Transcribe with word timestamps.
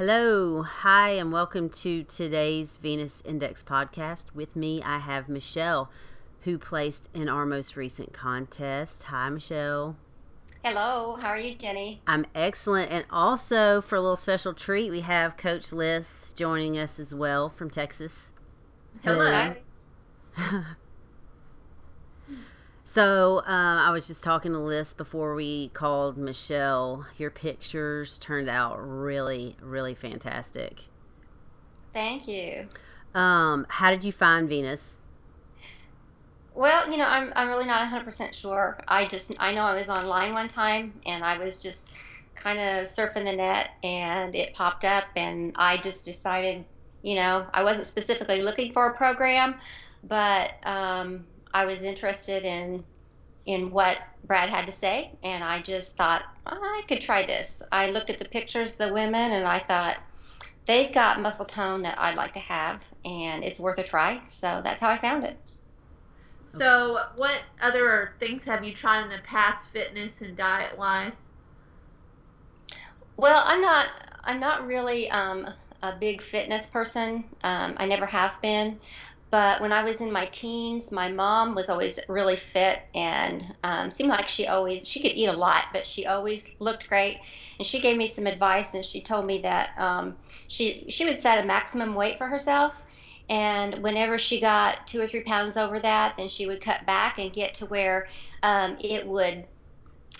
Hello, 0.00 0.62
hi, 0.62 1.10
and 1.10 1.30
welcome 1.30 1.68
to 1.68 2.04
today's 2.04 2.78
Venus 2.78 3.22
Index 3.26 3.62
podcast. 3.62 4.34
With 4.34 4.56
me, 4.56 4.82
I 4.82 4.96
have 4.96 5.28
Michelle, 5.28 5.90
who 6.44 6.56
placed 6.56 7.10
in 7.12 7.28
our 7.28 7.44
most 7.44 7.76
recent 7.76 8.14
contest. 8.14 9.02
Hi, 9.02 9.28
Michelle. 9.28 9.98
Hello, 10.64 11.18
how 11.20 11.28
are 11.28 11.38
you, 11.38 11.54
Jenny? 11.54 12.00
I'm 12.06 12.24
excellent. 12.34 12.90
And 12.90 13.04
also, 13.10 13.82
for 13.82 13.96
a 13.96 14.00
little 14.00 14.16
special 14.16 14.54
treat, 14.54 14.90
we 14.90 15.02
have 15.02 15.36
Coach 15.36 15.70
Liz 15.70 16.32
joining 16.34 16.78
us 16.78 16.98
as 16.98 17.14
well 17.14 17.50
from 17.50 17.68
Texas. 17.68 18.32
Hello. 19.04 19.56
So 22.92 23.44
uh, 23.46 23.82
I 23.86 23.92
was 23.92 24.08
just 24.08 24.24
talking 24.24 24.50
to 24.50 24.58
Liz 24.58 24.94
before 24.94 25.36
we 25.36 25.68
called 25.68 26.18
Michelle. 26.18 27.06
Your 27.18 27.30
pictures 27.30 28.18
turned 28.18 28.48
out 28.48 28.78
really, 28.80 29.56
really 29.62 29.94
fantastic. 29.94 30.86
Thank 31.92 32.26
you. 32.26 32.66
Um, 33.14 33.64
how 33.68 33.90
did 33.90 34.02
you 34.02 34.10
find 34.10 34.48
Venus? 34.48 34.98
Well, 36.52 36.90
you 36.90 36.96
know, 36.96 37.04
I'm, 37.04 37.32
I'm 37.36 37.46
really 37.46 37.64
not 37.64 37.88
100% 37.88 38.34
sure. 38.34 38.80
I 38.88 39.06
just, 39.06 39.30
I 39.38 39.54
know 39.54 39.62
I 39.62 39.76
was 39.76 39.88
online 39.88 40.32
one 40.32 40.48
time 40.48 40.94
and 41.06 41.22
I 41.22 41.38
was 41.38 41.60
just 41.60 41.92
kind 42.34 42.58
of 42.58 42.92
surfing 42.92 43.24
the 43.24 43.36
net 43.36 43.70
and 43.84 44.34
it 44.34 44.52
popped 44.52 44.84
up 44.84 45.04
and 45.14 45.52
I 45.54 45.76
just 45.76 46.04
decided, 46.04 46.64
you 47.02 47.14
know, 47.14 47.46
I 47.54 47.62
wasn't 47.62 47.86
specifically 47.86 48.42
looking 48.42 48.72
for 48.72 48.88
a 48.88 48.94
program, 48.96 49.60
but 50.02 50.54
um, 50.66 51.26
I 51.52 51.64
was 51.64 51.82
interested 51.82 52.44
in 52.44 52.84
in 53.46 53.70
what 53.70 53.98
Brad 54.24 54.50
had 54.50 54.66
to 54.66 54.72
say, 54.72 55.12
and 55.22 55.42
I 55.42 55.62
just 55.62 55.96
thought 55.96 56.22
I 56.46 56.82
could 56.86 57.00
try 57.00 57.24
this. 57.24 57.62
I 57.72 57.90
looked 57.90 58.10
at 58.10 58.18
the 58.18 58.24
pictures 58.24 58.72
of 58.72 58.78
the 58.78 58.92
women, 58.92 59.32
and 59.32 59.46
I 59.46 59.58
thought 59.58 60.02
they've 60.66 60.92
got 60.92 61.20
muscle 61.20 61.46
tone 61.46 61.82
that 61.82 61.98
I'd 61.98 62.16
like 62.16 62.34
to 62.34 62.38
have, 62.38 62.82
and 63.04 63.42
it's 63.42 63.58
worth 63.58 63.78
a 63.78 63.82
try. 63.82 64.20
So 64.28 64.60
that's 64.62 64.80
how 64.80 64.90
I 64.90 64.98
found 64.98 65.24
it. 65.24 65.38
So, 66.46 67.00
what 67.16 67.42
other 67.62 68.14
things 68.18 68.44
have 68.44 68.64
you 68.64 68.72
tried 68.72 69.04
in 69.04 69.10
the 69.10 69.22
past, 69.24 69.72
fitness 69.72 70.20
and 70.20 70.36
diet 70.36 70.76
wise? 70.76 71.12
Well, 73.16 73.42
I'm 73.46 73.60
not. 73.60 73.88
I'm 74.24 74.40
not 74.40 74.66
really 74.66 75.10
um, 75.10 75.48
a 75.82 75.92
big 75.92 76.20
fitness 76.20 76.66
person. 76.66 77.24
Um, 77.42 77.74
I 77.76 77.86
never 77.86 78.06
have 78.06 78.32
been. 78.42 78.80
But 79.30 79.60
when 79.60 79.72
I 79.72 79.84
was 79.84 80.00
in 80.00 80.10
my 80.10 80.26
teens, 80.26 80.90
my 80.90 81.10
mom 81.10 81.54
was 81.54 81.70
always 81.70 82.00
really 82.08 82.34
fit 82.34 82.80
and 82.94 83.54
um, 83.62 83.92
seemed 83.92 84.10
like 84.10 84.28
she 84.28 84.48
always 84.48 84.88
she 84.88 85.00
could 85.00 85.12
eat 85.12 85.26
a 85.26 85.32
lot, 85.32 85.66
but 85.72 85.86
she 85.86 86.04
always 86.04 86.56
looked 86.58 86.88
great. 86.88 87.20
And 87.58 87.66
she 87.66 87.80
gave 87.80 87.96
me 87.96 88.08
some 88.08 88.26
advice, 88.26 88.74
and 88.74 88.84
she 88.84 89.00
told 89.00 89.26
me 89.26 89.40
that 89.42 89.78
um, 89.78 90.16
she 90.48 90.86
she 90.88 91.04
would 91.04 91.22
set 91.22 91.42
a 91.42 91.46
maximum 91.46 91.94
weight 91.94 92.18
for 92.18 92.26
herself, 92.26 92.74
and 93.28 93.82
whenever 93.82 94.18
she 94.18 94.40
got 94.40 94.88
two 94.88 95.00
or 95.00 95.06
three 95.06 95.22
pounds 95.22 95.56
over 95.56 95.78
that, 95.78 96.16
then 96.16 96.28
she 96.28 96.46
would 96.46 96.60
cut 96.60 96.84
back 96.84 97.18
and 97.18 97.32
get 97.32 97.54
to 97.56 97.66
where 97.66 98.08
um, 98.42 98.76
it 98.80 99.06
would 99.06 99.44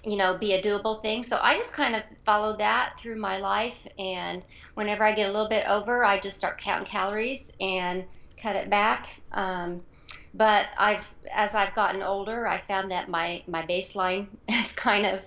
you 0.05 0.17
know 0.17 0.39
be 0.39 0.53
a 0.53 0.63
doable 0.63 1.03
thing. 1.03 1.25
So 1.25 1.39
i 1.43 1.57
just 1.57 1.75
kind 1.75 1.95
of 1.97 2.03
followed 2.25 2.59
that 2.59 2.99
through 2.99 3.17
my 3.17 3.39
life. 3.39 3.87
And 3.99 4.45
whenever 4.75 5.03
i 5.05 5.13
get 5.13 5.29
a 5.29 5.33
little 5.33 5.49
bit 5.49 5.67
over 5.69 6.05
i 6.05 6.21
just 6.21 6.37
start 6.37 6.61
counting 6.61 6.87
calories. 6.87 7.57
And 7.61 8.05
cut 8.41 8.57
it 8.57 8.71
back. 8.71 9.09
Um, 9.33 9.83
but 10.33 10.67
I've, 10.79 11.07
as 11.33 11.55
I've 11.55 11.75
gotten 11.75 12.03
older, 12.03 12.47
I 12.47 12.61
found 12.61 12.91
that 12.91 13.09
my, 13.09 13.43
my 13.47 13.63
baseline 13.63 14.29
has 14.49 14.73
kind 14.73 15.07
of 15.07 15.21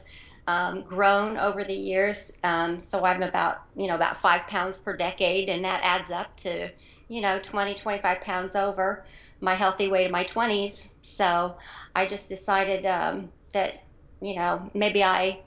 um, 0.47 0.81
grown 0.81 1.38
over 1.38 1.64
the 1.64 1.73
years. 1.73 2.38
Um, 2.44 2.80
so 2.80 3.06
I'm 3.06 3.23
about, 3.23 3.64
you 3.75 3.88
know, 3.88 3.95
about 3.95 4.22
five 4.22 4.47
pounds 4.47 4.78
per 4.78 4.95
decade, 4.95 5.50
and 5.50 5.64
that 5.64 5.81
adds 5.84 6.11
up 6.11 6.36
to, 6.38 6.69
you 7.08 7.22
know, 7.22 7.39
20, 7.39 7.75
25 7.75 8.22
pounds 8.22 8.56
over 8.56 9.06
my 9.39 9.56
healthy 9.56 9.88
weight 9.88 10.06
in 10.06 10.11
my 10.11 10.23
20s. 10.23 10.88
So 11.02 11.56
I 11.96 12.06
just 12.06 12.29
decided 12.29 12.85
um, 12.85 13.29
that, 13.53 13.84
you 14.22 14.35
know, 14.35 14.69
maybe 14.73 15.03
I 15.03 15.41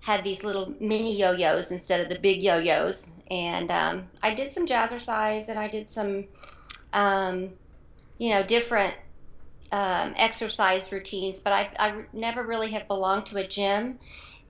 had 0.00 0.24
these 0.24 0.44
little 0.44 0.74
mini 0.80 1.16
yo-yos 1.16 1.70
instead 1.70 2.00
of 2.00 2.08
the 2.08 2.18
big 2.18 2.42
yo-yos. 2.42 3.08
And 3.30 3.70
um, 3.70 4.08
I 4.22 4.34
did 4.34 4.52
some 4.52 4.66
jazzercise 4.66 5.48
and 5.48 5.58
I 5.58 5.68
did 5.68 5.88
some 5.90 6.24
um, 6.92 7.50
you 8.18 8.30
know, 8.30 8.42
different 8.42 8.94
um, 9.72 10.14
exercise 10.16 10.90
routines, 10.92 11.38
but 11.38 11.52
I, 11.52 11.70
I 11.78 12.02
never 12.12 12.42
really 12.42 12.70
have 12.72 12.88
belonged 12.88 13.26
to 13.26 13.36
a 13.38 13.46
gym. 13.46 13.98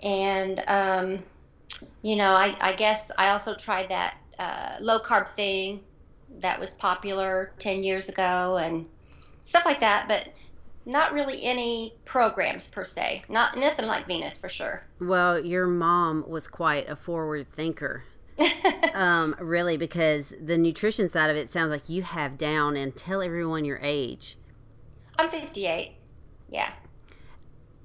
And, 0.03 0.63
um, 0.67 1.25
you 2.03 2.17
know, 2.17 2.33
I, 2.33 2.57
I 2.61 2.73
guess 2.73 3.11
I 3.19 3.29
also 3.31 3.55
tried 3.55 3.91
that 3.91 4.15
uh, 4.39 4.77
low 4.81 4.99
carb 4.99 5.31
thing 5.31 5.81
that 6.41 6.59
was 6.59 6.75
popular 6.75 7.53
10 7.59 7.83
years 7.83 8.09
ago 8.09 8.57
and 8.57 8.87
stuff 9.45 9.65
like 9.65 9.81
that, 9.81 10.09
but 10.09 10.29
not 10.87 11.13
really 11.13 11.43
any 11.43 11.95
programs 12.05 12.71
per 12.71 12.85
se. 12.85 13.23
Not 13.29 13.59
nothing 13.59 13.87
like 13.87 14.07
Venus 14.07 14.39
for 14.39 14.49
sure. 14.49 14.87
Well, 15.01 15.39
your 15.45 15.67
mom 15.67 16.25
was 16.27 16.49
quite 16.49 16.89
a 16.89 16.97
forward 16.97 17.49
thinker. 17.53 18.05
um, 18.95 19.37
really, 19.39 19.77
because 19.77 20.35
the 20.41 20.57
nutrition 20.57 21.09
side 21.09 21.31
of 21.31 21.37
it 21.37 21.51
sounds 21.51 21.71
like 21.71 21.89
you 21.89 22.03
have 22.03 22.39
down 22.39 22.77
and 22.77 22.95
tell 22.97 23.23
everyone 23.23 23.65
your 23.65 23.79
age. 23.83 24.37
I'm 25.19 25.31
58. 25.31 25.93
Yeah. 26.49 26.73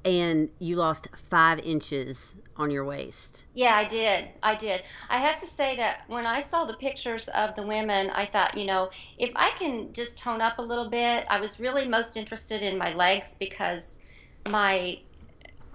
And 0.03 0.49
you 0.59 0.75
lost 0.75 1.07
five 1.29 1.59
inches 1.59 2.35
on 2.57 2.71
your 2.71 2.85
waist. 2.85 3.45
Yeah, 3.53 3.75
I 3.75 3.85
did. 3.85 4.29
I 4.41 4.55
did. 4.55 4.83
I 5.09 5.17
have 5.17 5.41
to 5.41 5.47
say 5.47 5.75
that 5.75 6.01
when 6.07 6.25
I 6.25 6.41
saw 6.41 6.63
the 6.63 6.73
pictures 6.73 7.27
of 7.29 7.55
the 7.55 7.63
women, 7.63 8.09
I 8.11 8.25
thought, 8.25 8.55
you 8.55 8.65
know, 8.65 8.91
if 9.17 9.31
I 9.35 9.49
can 9.57 9.91
just 9.93 10.17
tone 10.17 10.41
up 10.41 10.57
a 10.57 10.61
little 10.61 10.89
bit, 10.89 11.25
I 11.29 11.39
was 11.39 11.59
really 11.59 11.87
most 11.87 12.15
interested 12.15 12.61
in 12.61 12.77
my 12.77 12.93
legs 12.93 13.35
because 13.37 13.99
my, 14.47 14.99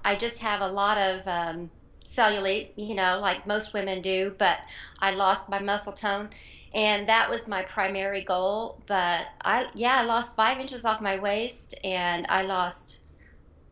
I 0.05 0.15
just 0.15 0.41
have 0.41 0.61
a 0.63 0.69
lot 0.69 0.97
of, 0.97 1.29
um, 1.29 1.71
cellulite, 2.11 2.71
you 2.77 2.95
know, 2.95 3.19
like 3.21 3.47
most 3.47 3.73
women 3.73 4.03
do, 4.03 4.35
but 4.39 4.59
I 4.99 5.13
lost 5.13 5.49
my 5.49 5.61
muscle 5.61 5.93
tone. 5.93 6.31
And 6.73 7.09
that 7.09 7.31
was 7.31 7.49
my 7.49 7.63
primary 7.63 8.23
goal. 8.23 8.81
But 8.87 9.27
I, 9.41 9.67
yeah, 9.75 10.01
I 10.01 10.03
lost 10.03 10.37
five 10.37 10.59
inches 10.59 10.85
off 10.85 11.01
my 11.01 11.19
waist 11.19 11.75
and 11.83 12.27
I 12.29 12.43
lost, 12.43 13.01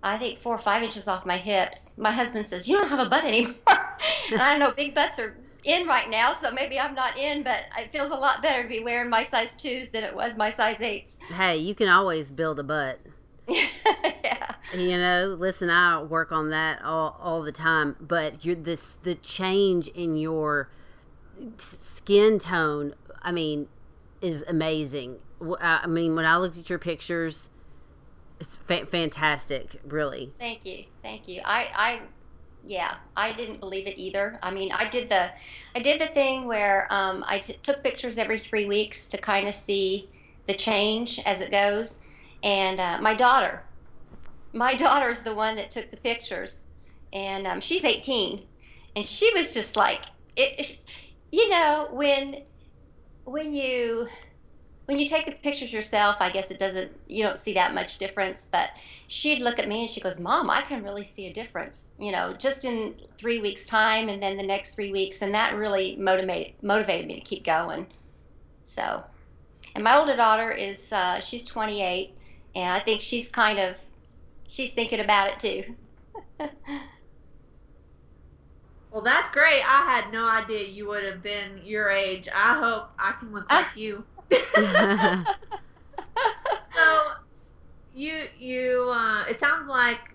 I 0.03 0.19
think, 0.19 0.41
four 0.41 0.54
or 0.54 0.60
five 0.60 0.82
inches 0.82 1.06
off 1.06 1.25
my 1.26 1.37
hips. 1.37 1.97
My 1.97 2.12
husband 2.12 2.47
says, 2.47 2.69
You 2.69 2.76
don't 2.76 2.88
have 2.88 3.04
a 3.04 3.09
butt 3.09 3.25
anymore. 3.25 3.54
and 4.32 4.41
I 4.41 4.56
know 4.56 4.72
big 4.72 4.94
butts 4.94 5.19
are 5.19 5.37
in 5.65 5.87
right 5.87 6.09
now, 6.09 6.34
so 6.34 6.50
maybe 6.50 6.78
I'm 6.78 6.94
not 6.94 7.19
in, 7.19 7.43
but 7.43 7.60
it 7.78 7.93
feels 7.93 8.10
a 8.10 8.16
lot 8.16 8.43
better 8.43 8.62
to 8.62 8.69
be 8.69 8.82
wearing 8.82 9.10
my 9.10 9.22
size 9.22 9.56
twos 9.56 9.91
than 9.91 10.03
it 10.03 10.15
was 10.15 10.37
my 10.37 10.50
size 10.50 10.81
eights. 10.81 11.19
Hey, 11.28 11.59
you 11.59 11.75
can 11.75 11.88
always 11.88 12.31
build 12.31 12.59
a 12.59 12.62
butt. 12.62 13.00
yeah. 14.25 14.54
You 14.75 14.98
know, 14.98 15.36
listen, 15.38 15.70
I 15.70 16.03
work 16.03 16.31
on 16.31 16.50
that 16.50 16.82
all, 16.82 17.19
all 17.20 17.42
the 17.42 17.53
time, 17.53 17.97
but 18.00 18.44
you're 18.44 18.54
this 18.54 18.97
the 19.03 19.14
change 19.14 19.88
in 19.88 20.16
your 20.16 20.69
skin 21.56 22.38
tone, 22.38 22.94
I 23.22 23.32
mean, 23.32 23.69
is 24.20 24.44
amazing. 24.47 25.19
I 25.60 25.87
mean, 25.87 26.14
when 26.14 26.26
I 26.26 26.37
looked 26.37 26.58
at 26.58 26.69
your 26.69 26.78
pictures, 26.78 27.48
it's 28.41 28.56
fa- 28.56 28.87
fantastic, 28.87 29.81
really. 29.87 30.32
Thank 30.38 30.66
you. 30.66 30.84
Thank 31.03 31.28
you. 31.28 31.41
I 31.44 31.69
I 31.75 32.00
yeah, 32.66 32.97
I 33.16 33.32
didn't 33.32 33.60
believe 33.60 33.87
it 33.87 33.98
either. 33.98 34.38
I 34.42 34.50
mean, 34.50 34.72
I 34.72 34.88
did 34.88 35.08
the 35.08 35.31
I 35.75 35.78
did 35.78 36.00
the 36.00 36.08
thing 36.08 36.44
where 36.44 36.92
um, 36.92 37.25
I 37.26 37.38
t- 37.38 37.58
took 37.62 37.82
pictures 37.82 38.19
every 38.19 38.38
3 38.38 38.66
weeks 38.66 39.08
to 39.08 39.16
kind 39.16 39.48
of 39.48 39.54
see 39.54 40.10
the 40.47 40.54
change 40.54 41.20
as 41.25 41.41
it 41.41 41.50
goes 41.50 41.97
and 42.43 42.81
uh, 42.81 42.99
my 43.00 43.15
daughter. 43.15 43.65
My 44.53 44.75
daughter's 44.84 45.22
the 45.22 45.34
one 45.34 45.56
that 45.56 45.71
took 45.71 45.91
the 45.91 45.97
pictures. 45.97 46.65
And 47.12 47.47
um, 47.47 47.60
she's 47.60 47.84
18 47.84 48.43
and 48.99 49.06
she 49.06 49.32
was 49.32 49.54
just 49.54 49.76
like 49.76 50.00
it, 50.37 50.78
you 51.31 51.49
know 51.49 51.88
when 51.93 52.43
when 53.25 53.52
you 53.52 54.08
when 54.87 54.99
you 54.99 55.06
take 55.06 55.26
the 55.26 55.32
pictures 55.32 55.73
yourself 55.73 56.17
i 56.20 56.31
guess 56.31 56.50
it 56.50 56.58
doesn't 56.58 56.90
you 57.06 57.23
don't 57.23 57.38
see 57.38 57.55
that 57.55 57.75
much 57.75 57.99
difference. 57.99 58.49
But 58.50 58.70
she'd 59.06 59.40
look 59.40 59.58
at 59.58 59.69
me 59.69 59.82
and 59.82 59.90
she 59.90 60.00
goes 60.00 60.19
mom 60.19 60.50
i 60.50 60.62
can 60.62 60.82
really 60.82 61.05
see 61.05 61.26
a 61.26 61.32
difference 61.32 61.93
you 61.99 62.11
know 62.11 62.35
just 62.35 62.64
in 62.64 62.94
three 63.19 63.40
weeks 63.40 63.64
time 63.64 64.08
and 64.08 64.23
then 64.23 64.37
the 64.37 64.43
next 64.43 64.75
three 64.75 64.93
weeks. 64.93 65.23
And 65.23 65.32
that 65.35 65.55
really 65.55 65.96
motivated 65.96 66.55
motivated 66.62 67.06
me 67.06 67.14
to 67.14 67.20
keep 67.20 67.44
going. 67.44 67.87
So 68.64 69.05
and 69.75 69.85
my 69.85 69.96
older 69.96 70.17
daughter 70.17 70.50
is 70.50 70.93
uh, 70.93 71.20
she's 71.20 71.44
28 71.44 72.18
and 72.55 72.73
I 72.73 72.81
think 72.81 73.00
she's 73.00 73.29
kind 73.31 73.59
of 73.59 73.77
she's 74.49 74.73
thinking 74.73 75.00
about 75.00 75.29
it 75.29 75.41
too. 75.41 75.77
well, 78.91 79.03
that's 79.03 79.31
great. 79.31 79.62
I 79.65 80.00
had 80.00 80.12
no 80.12 80.29
idea 80.29 80.67
you 80.67 80.89
would 80.89 81.05
have 81.05 81.23
been 81.23 81.61
your 81.65 81.91
age. 81.91 82.29
I 82.35 82.59
hope 82.59 82.91
I 82.99 83.12
can 83.19 83.33
look 83.33 83.50
like 83.50 83.77
you. 83.77 84.05
so 86.75 87.12
you 87.95 88.25
you 88.39 88.91
uh, 88.93 89.25
it 89.29 89.41
sounds 89.41 89.69
like 89.69 90.15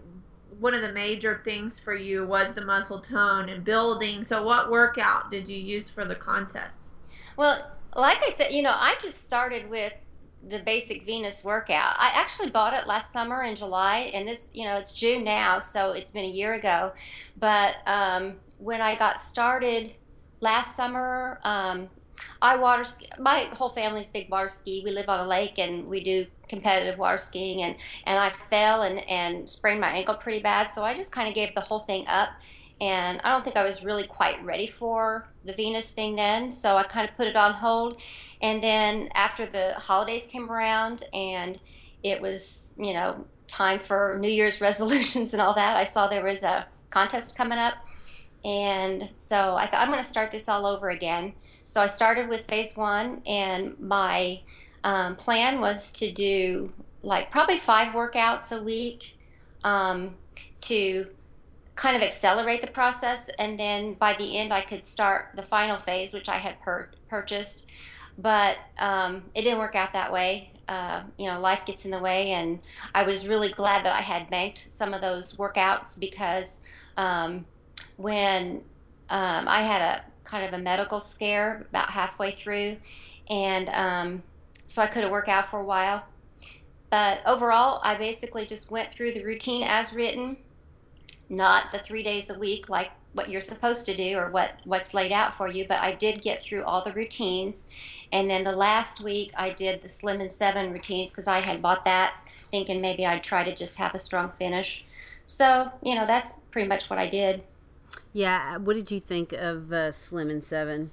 one 0.60 0.74
of 0.74 0.82
the 0.82 0.94
major 0.94 1.42
things 1.44 1.80
for 1.80 1.94
you 1.94 2.26
was 2.26 2.54
the 2.54 2.66
muscle 2.66 3.02
tone 3.02 3.50
and 3.50 3.64
building. 3.64 4.24
So, 4.24 4.44
what 4.44 4.72
workout 4.72 5.30
did 5.30 5.50
you 5.50 5.58
use 5.58 5.90
for 5.90 6.06
the 6.06 6.16
contest? 6.16 6.78
Well, 7.36 7.72
like 7.96 8.20
I 8.20 8.34
said, 8.38 8.54
you 8.54 8.62
know, 8.62 8.76
I 8.76 8.96
just 9.02 9.24
started 9.24 9.70
with 9.70 9.94
the 10.50 10.60
basic 10.60 11.06
Venus 11.06 11.44
workout. 11.44 11.96
I 11.98 12.12
actually 12.14 12.50
bought 12.50 12.74
it 12.74 12.88
last 12.88 13.14
summer 13.14 13.44
in 13.44 13.56
July, 13.56 14.12
and 14.14 14.28
this, 14.28 14.50
you 14.54 14.66
know, 14.66 14.76
it's 14.76 14.94
June 14.94 15.24
now, 15.24 15.60
so 15.60 15.92
it's 15.92 16.12
been 16.12 16.26
a 16.26 16.30
year 16.30 16.54
ago. 16.54 16.92
But 17.38 17.76
um, 17.86 18.36
when 18.58 18.82
I 18.82 18.96
got 18.96 19.22
started 19.22 19.94
last 20.40 20.76
summer, 20.76 21.40
um, 21.44 21.90
I 22.42 22.56
water 22.58 22.84
ski. 22.84 23.08
My 23.20 23.46
whole 23.54 23.70
family's 23.70 24.10
big 24.10 24.30
water 24.30 24.50
ski. 24.50 24.82
We 24.84 24.92
live 24.92 25.10
on 25.10 25.20
a 25.20 25.28
lake, 25.28 25.58
and 25.58 25.88
we 25.88 26.04
do 26.04 26.28
competitive 26.50 27.00
water 27.00 27.18
skiing. 27.18 27.64
and 27.64 27.76
And 28.06 28.20
I 28.20 28.34
fell 28.50 28.84
and 28.84 29.00
and 29.10 29.50
sprained 29.50 29.82
my 29.82 29.90
ankle 29.90 30.16
pretty 30.16 30.42
bad, 30.42 30.72
so 30.72 30.84
I 30.84 30.94
just 30.94 31.12
kind 31.12 31.28
of 31.28 31.36
gave 31.36 31.56
the 31.56 31.62
whole 31.62 31.80
thing 31.80 32.06
up. 32.08 32.30
And 32.82 33.22
I 33.24 33.32
don't 33.32 33.44
think 33.44 33.56
I 33.56 33.64
was 33.64 33.86
really 33.86 34.06
quite 34.06 34.44
ready 34.44 34.68
for 34.68 35.28
the 35.46 35.54
Venus 35.54 35.92
thing 35.92 36.16
then, 36.16 36.52
so 36.52 36.76
I 36.76 36.84
kind 36.84 37.08
of 37.08 37.16
put 37.16 37.28
it 37.28 37.36
on 37.36 37.54
hold. 37.54 37.98
And 38.44 38.62
then 38.62 39.10
after 39.16 39.48
the 39.48 39.74
holidays 39.76 40.28
came 40.28 40.52
around, 40.52 41.04
and 41.14 41.60
it 42.04 42.22
was 42.22 42.74
you 42.78 42.94
know 42.94 43.26
time 43.48 43.80
for 43.80 44.18
New 44.20 44.30
Year's 44.30 44.62
resolutions 44.70 45.34
and 45.34 45.42
all 45.42 45.56
that, 45.56 45.76
I 45.76 45.86
saw 45.86 46.08
there 46.08 46.24
was 46.24 46.44
a 46.44 46.68
contest 46.92 47.36
coming 47.36 47.58
up. 47.58 47.76
And 48.46 49.10
so 49.16 49.56
I 49.56 49.68
thought 49.68 49.82
I'm 49.82 49.88
going 49.88 50.04
to 50.04 50.10
start 50.10 50.34
this 50.34 50.50
all 50.50 50.66
over 50.66 50.90
again. 50.90 51.34
So 51.64 51.82
I 51.82 51.88
started 51.88 52.28
with 52.28 52.46
phase 52.46 52.76
one, 52.76 53.22
and 53.26 53.80
my 53.80 54.42
um, 54.84 55.16
plan 55.16 55.62
was 55.62 55.94
to 55.94 56.12
do 56.12 56.74
like 57.02 57.32
probably 57.32 57.58
five 57.58 57.94
workouts 57.94 58.52
a 58.52 58.62
week 58.62 59.18
um, 59.64 60.16
to 60.62 61.08
kind 61.76 61.96
of 61.96 62.02
accelerate 62.02 62.62
the 62.62 62.68
process. 62.68 63.30
And 63.40 63.60
then 63.60 63.94
by 63.94 64.14
the 64.14 64.38
end, 64.38 64.54
I 64.54 64.62
could 64.62 64.86
start 64.86 65.30
the 65.36 65.42
final 65.42 65.78
phase, 65.78 66.14
which 66.14 66.30
I 66.30 66.38
had 66.38 66.62
per- 66.62 66.90
purchased. 67.10 67.66
But 68.18 68.58
um, 68.80 69.24
it 69.34 69.42
didn't 69.42 69.60
work 69.60 69.76
out 69.76 69.94
that 69.94 70.12
way. 70.12 70.52
Uh, 70.68 71.04
you 71.18 71.26
know, 71.26 71.40
life 71.40 71.66
gets 71.66 71.86
in 71.86 71.92
the 71.92 72.00
way, 72.00 72.32
and 72.32 72.60
I 72.96 73.04
was 73.04 73.28
really 73.28 73.50
glad 73.50 73.86
that 73.86 73.94
I 73.94 74.02
had 74.02 74.30
banked 74.30 74.72
some 74.72 74.94
of 74.94 75.02
those 75.02 75.36
workouts 75.36 76.00
because 76.00 76.62
um, 76.96 77.46
when 77.98 78.62
um, 79.10 79.48
I 79.48 79.62
had 79.64 79.82
a 79.82 80.04
kind 80.24 80.46
of 80.46 80.54
a 80.54 80.64
medical 80.64 81.02
scare 81.02 81.66
about 81.70 81.90
halfway 81.90 82.32
through, 82.32 82.78
and 83.30 83.70
um, 83.70 84.24
so 84.68 84.82
I 84.82 84.88
couldn't 84.88 85.12
work 85.12 85.28
out 85.28 85.50
for 85.50 85.60
a 85.60 85.66
while. 85.66 86.06
But 86.90 87.22
overall, 87.26 87.82
I 87.84 87.96
basically 87.96 88.46
just 88.46 88.72
went 88.72 88.94
through 88.94 89.14
the 89.14 89.24
routine 89.24 89.64
as 89.64 89.94
written, 89.94 90.38
not 91.30 91.72
the 91.72 91.80
three 91.80 92.04
days 92.04 92.30
a 92.30 92.38
week 92.38 92.70
like 92.70 92.92
what 93.14 93.30
you're 93.30 93.42
supposed 93.42 93.86
to 93.86 93.96
do 93.96 94.18
or 94.18 94.30
what 94.30 94.60
what's 94.64 94.94
laid 94.94 95.12
out 95.12 95.36
for 95.36 95.48
you. 95.48 95.66
But 95.68 95.82
I 95.82 95.94
did 95.94 96.22
get 96.22 96.42
through 96.42 96.64
all 96.64 96.84
the 96.84 96.92
routines, 96.92 97.68
and 98.12 98.30
then 98.30 98.44
the 98.44 98.52
last 98.52 99.02
week 99.02 99.32
I 99.36 99.52
did 99.52 99.82
the 99.82 99.90
Slim 99.90 100.22
and 100.22 100.32
Seven 100.32 100.72
routines 100.72 101.12
because 101.12 101.28
I 101.28 101.40
had 101.40 101.62
bought 101.62 101.86
that 101.86 102.16
thinking 102.52 102.82
maybe 102.82 103.06
I'd 103.06 103.24
try 103.24 103.44
to 103.44 103.56
just 103.56 103.78
have 103.78 103.96
a 103.96 104.00
strong 104.00 104.32
finish. 104.38 104.86
So 105.26 105.72
you 105.82 105.96
know 105.96 106.06
that's 106.06 106.34
pretty 106.52 106.68
much 106.68 106.90
what 106.90 107.00
I 107.00 107.08
did. 107.08 107.44
Yeah. 108.14 108.58
What 108.58 108.76
did 108.76 108.92
you 108.92 109.00
think 109.00 109.34
of 109.34 109.74
uh, 109.74 109.92
Slim 109.92 110.30
and 110.30 110.44
Seven? 110.44 110.92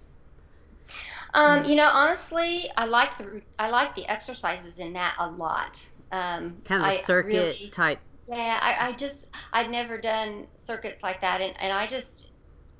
Um, 1.34 1.64
you 1.64 1.76
know, 1.76 1.88
honestly, 1.92 2.70
I 2.76 2.86
like 2.86 3.16
the 3.18 3.42
I 3.58 3.70
like 3.70 3.94
the 3.94 4.06
exercises 4.06 4.78
in 4.78 4.94
that 4.94 5.14
a 5.18 5.28
lot. 5.28 5.86
Um, 6.10 6.56
kind 6.64 6.84
of 6.84 7.00
a 7.00 7.04
circuit 7.04 7.32
really, 7.32 7.68
type. 7.70 8.00
Yeah, 8.30 8.60
I, 8.62 8.88
I 8.88 8.92
just 8.92 9.28
I'd 9.52 9.70
never 9.70 9.98
done 9.98 10.46
circuits 10.56 11.02
like 11.02 11.20
that, 11.20 11.40
and, 11.40 11.54
and 11.60 11.72
I 11.72 11.86
just 11.88 12.30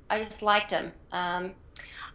I 0.09 0.23
just 0.23 0.41
liked 0.41 0.69
them. 0.69 0.93
Um, 1.11 1.51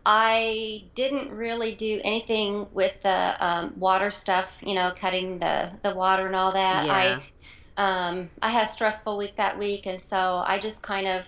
I 0.07 0.85
didn't 0.95 1.31
really 1.31 1.75
do 1.75 2.01
anything 2.03 2.67
with 2.73 3.03
the 3.03 3.45
um, 3.45 3.75
water 3.77 4.11
stuff, 4.11 4.47
you 4.63 4.75
know, 4.75 4.93
cutting 4.99 5.39
the 5.39 5.73
the 5.83 5.95
water 5.95 6.27
and 6.27 6.35
all 6.35 6.51
that. 6.53 6.87
Yeah. 6.87 7.21
I 7.77 8.09
um, 8.09 8.31
I 8.41 8.51
had 8.51 8.69
a 8.69 8.71
stressful 8.71 9.19
week 9.19 9.37
that 9.37 9.59
week, 9.59 9.85
and 9.85 10.01
so 10.01 10.43
I 10.47 10.59
just 10.59 10.83
kind 10.83 11.07
of 11.07 11.27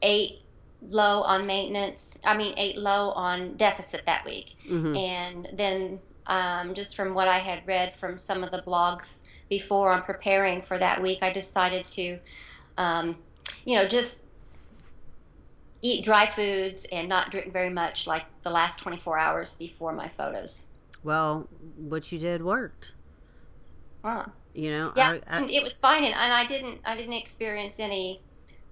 ate 0.00 0.40
low 0.80 1.22
on 1.22 1.46
maintenance. 1.46 2.18
I 2.24 2.36
mean, 2.38 2.54
ate 2.56 2.78
low 2.78 3.10
on 3.10 3.56
deficit 3.58 4.06
that 4.06 4.24
week. 4.24 4.56
Mm-hmm. 4.66 4.96
And 4.96 5.48
then, 5.52 6.00
um, 6.26 6.74
just 6.74 6.96
from 6.96 7.12
what 7.12 7.28
I 7.28 7.40
had 7.40 7.66
read 7.66 7.96
from 7.96 8.16
some 8.16 8.42
of 8.42 8.50
the 8.50 8.62
blogs 8.62 9.20
before 9.48 9.90
on 9.90 10.02
preparing 10.02 10.62
for 10.62 10.78
that 10.78 11.02
week, 11.02 11.18
I 11.22 11.32
decided 11.32 11.86
to, 11.86 12.18
um, 12.78 13.16
you 13.64 13.76
know, 13.76 13.86
just 13.86 14.22
eat 15.82 16.04
dry 16.04 16.26
foods 16.26 16.86
and 16.90 17.08
not 17.08 17.30
drink 17.30 17.52
very 17.52 17.70
much 17.70 18.06
like 18.06 18.24
the 18.42 18.50
last 18.50 18.78
24 18.78 19.18
hours 19.18 19.54
before 19.54 19.92
my 19.92 20.08
photos. 20.08 20.62
Well, 21.02 21.46
what 21.76 22.10
you 22.10 22.18
did 22.18 22.42
worked. 22.42 22.94
Huh. 24.02 24.26
You 24.54 24.70
know, 24.70 24.92
yeah, 24.96 25.18
I, 25.28 25.42
I, 25.42 25.46
it 25.46 25.62
was 25.64 25.72
fine, 25.72 26.04
and, 26.04 26.14
and 26.14 26.32
I 26.32 26.46
didn't, 26.46 26.80
I 26.84 26.96
didn't 26.96 27.14
experience 27.14 27.80
any 27.80 28.20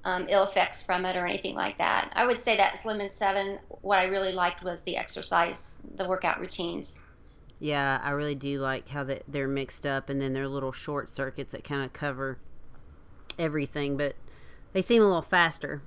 um, 0.04 0.26
ill 0.28 0.44
effects 0.44 0.82
from 0.82 1.04
it 1.04 1.16
or 1.16 1.26
anything 1.26 1.54
like 1.54 1.78
that. 1.78 2.12
I 2.14 2.24
would 2.24 2.40
say 2.40 2.56
that 2.56 2.78
Slim 2.78 3.00
and 3.00 3.10
Seven, 3.10 3.58
what 3.69 3.98
I 3.98 4.04
really 4.04 4.32
liked 4.32 4.62
was 4.62 4.82
the 4.82 4.96
exercise, 4.96 5.82
the 5.96 6.08
workout 6.08 6.40
routines. 6.40 6.98
Yeah, 7.62 8.00
I 8.02 8.10
really 8.10 8.34
do 8.34 8.58
like 8.58 8.88
how 8.88 9.04
that 9.04 9.22
they're 9.28 9.46
mixed 9.46 9.86
up, 9.86 10.10
and 10.10 10.20
then 10.20 10.32
they're 10.32 10.48
little 10.48 10.72
short 10.72 11.08
circuits 11.14 11.52
that 11.52 11.62
kind 11.62 11.84
of 11.84 11.92
cover 11.92 12.38
everything, 13.38 13.96
but 13.96 14.16
they 14.72 14.82
seem 14.82 15.00
a 15.00 15.06
little 15.06 15.22
faster. 15.22 15.80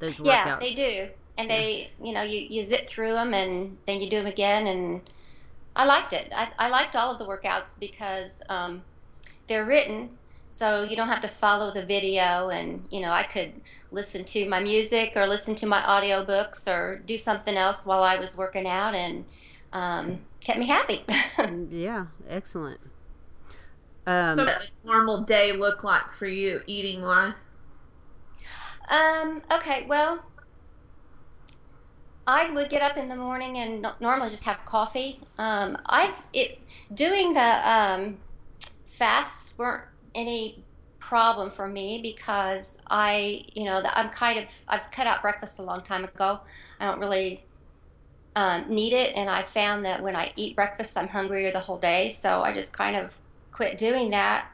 Those 0.00 0.16
workouts. 0.16 0.26
Yeah, 0.26 0.58
they 0.60 0.74
do, 0.74 1.08
and 1.38 1.48
yeah. 1.48 1.56
they, 1.56 1.90
you 2.04 2.12
know, 2.12 2.20
you 2.20 2.40
you 2.40 2.62
zip 2.62 2.90
through 2.90 3.14
them, 3.14 3.32
and 3.32 3.78
then 3.86 4.02
you 4.02 4.10
do 4.10 4.18
them 4.18 4.26
again, 4.26 4.66
and 4.66 5.00
I 5.74 5.86
liked 5.86 6.12
it. 6.12 6.30
I, 6.30 6.50
I 6.58 6.68
liked 6.68 6.94
all 6.94 7.10
of 7.10 7.18
the 7.18 7.24
workouts 7.24 7.80
because 7.80 8.42
um, 8.50 8.82
they're 9.48 9.64
written 9.64 10.10
so 10.50 10.82
you 10.82 10.96
don't 10.96 11.08
have 11.08 11.22
to 11.22 11.28
follow 11.28 11.72
the 11.72 11.84
video 11.84 12.48
and 12.48 12.84
you 12.90 13.00
know 13.00 13.12
i 13.12 13.22
could 13.22 13.52
listen 13.92 14.24
to 14.24 14.48
my 14.48 14.58
music 14.58 15.12
or 15.14 15.26
listen 15.26 15.54
to 15.54 15.66
my 15.66 15.80
audiobooks 15.82 16.66
or 16.66 17.02
do 17.06 17.16
something 17.16 17.54
else 17.56 17.86
while 17.86 18.02
i 18.02 18.16
was 18.16 18.36
working 18.36 18.66
out 18.66 18.94
and 18.94 19.24
um, 19.72 20.18
kept 20.40 20.58
me 20.58 20.66
happy 20.66 21.04
yeah 21.70 22.06
excellent 22.28 22.80
um, 24.06 24.38
so 24.38 24.44
what 24.44 24.70
normal 24.84 25.20
day 25.20 25.52
look 25.52 25.84
like 25.84 26.12
for 26.12 26.26
you 26.26 26.62
eating 26.66 27.02
wise 27.02 27.34
um 28.90 29.42
okay 29.50 29.84
well 29.86 30.24
I 32.28 32.50
would 32.50 32.68
get 32.68 32.82
up 32.82 32.98
in 32.98 33.08
the 33.08 33.16
morning 33.16 33.56
and 33.56 33.86
normally 34.00 34.28
just 34.28 34.44
have 34.44 34.58
coffee. 34.66 35.18
Um, 35.38 35.78
I've 35.86 36.14
it 36.34 36.60
doing 36.92 37.32
the 37.32 37.70
um, 37.70 38.18
fasts 38.86 39.54
weren't 39.56 39.84
any 40.14 40.62
problem 40.98 41.50
for 41.50 41.66
me 41.66 42.00
because 42.02 42.82
I, 42.90 43.46
you 43.54 43.64
know, 43.64 43.82
I'm 43.94 44.10
kind 44.10 44.38
of, 44.40 44.44
I've 44.68 44.90
cut 44.92 45.06
out 45.06 45.22
breakfast 45.22 45.58
a 45.58 45.62
long 45.62 45.82
time 45.82 46.04
ago. 46.04 46.40
I 46.78 46.84
don't 46.84 46.98
really 47.00 47.46
um, 48.38 48.72
need 48.72 48.92
it. 48.92 49.16
And 49.16 49.28
I 49.28 49.42
found 49.42 49.84
that 49.84 50.00
when 50.00 50.14
I 50.14 50.32
eat 50.36 50.54
breakfast, 50.54 50.96
I'm 50.96 51.08
hungrier 51.08 51.50
the 51.50 51.58
whole 51.58 51.76
day. 51.76 52.12
So 52.12 52.42
I 52.42 52.54
just 52.54 52.72
kind 52.72 52.94
of 52.94 53.12
quit 53.50 53.76
doing 53.76 54.10
that 54.10 54.48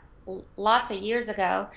lots 0.56 0.90
of 0.90 0.96
years 1.02 1.28
ago. 1.28 1.68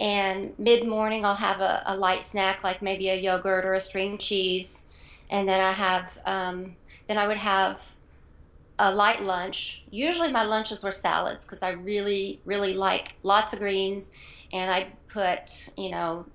And 0.00 0.58
mid 0.58 0.88
morning, 0.88 1.24
I'll 1.24 1.36
have 1.36 1.60
a, 1.60 1.84
a, 1.86 1.96
light 1.96 2.24
snack 2.24 2.64
like 2.64 2.82
maybe 2.82 3.10
a 3.10 3.14
yogurt 3.14 3.64
or 3.64 3.74
a 3.74 3.80
string 3.80 4.18
cheese. 4.18 4.86
And 5.30 5.48
then 5.48 5.60
I 5.60 5.70
have, 5.70 6.18
um, 6.26 6.74
then 7.06 7.16
I 7.16 7.28
would 7.28 7.36
have 7.36 7.78
a 8.80 8.92
light 8.92 9.22
lunch. 9.22 9.84
Usually 9.88 10.32
my 10.32 10.42
lunches 10.42 10.82
were 10.82 10.90
salads 10.90 11.44
because 11.44 11.62
I 11.62 11.70
really, 11.70 12.40
really 12.44 12.74
like 12.74 13.14
lots 13.22 13.52
of 13.52 13.60
greens. 13.60 14.12
And 14.52 14.68
I 14.68 14.88
put, 15.06 15.68
you 15.76 15.92
know, 15.92 16.26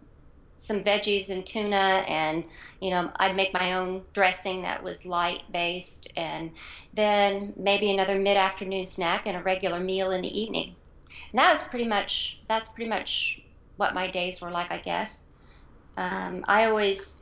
some 0.68 0.84
veggies 0.84 1.30
and 1.30 1.46
tuna 1.46 2.04
and 2.10 2.44
you 2.82 2.90
know 2.90 3.10
i'd 3.18 3.38
make 3.38 3.54
my 3.54 3.74
own 3.74 4.04
dressing 4.14 4.62
that 4.62 4.84
was 4.84 5.06
light 5.06 5.44
based 5.52 6.12
and 6.18 6.52
then 6.94 7.54
maybe 7.56 7.90
another 7.90 8.20
mid-afternoon 8.20 8.86
snack 8.86 9.26
and 9.26 9.38
a 9.38 9.42
regular 9.42 9.80
meal 9.80 10.12
in 10.12 10.22
the 10.22 10.40
evening. 10.40 10.76
And 11.32 11.40
that 11.40 11.52
was 11.52 11.64
pretty 11.64 11.88
much 11.88 12.42
that's 12.50 12.74
pretty 12.74 12.90
much 12.90 13.42
what 13.78 13.94
my 13.94 14.10
days 14.10 14.42
were 14.42 14.52
like 14.52 14.72
i 14.72 14.80
guess. 14.80 15.30
Um, 15.96 16.44
i 16.48 16.66
always 16.66 17.22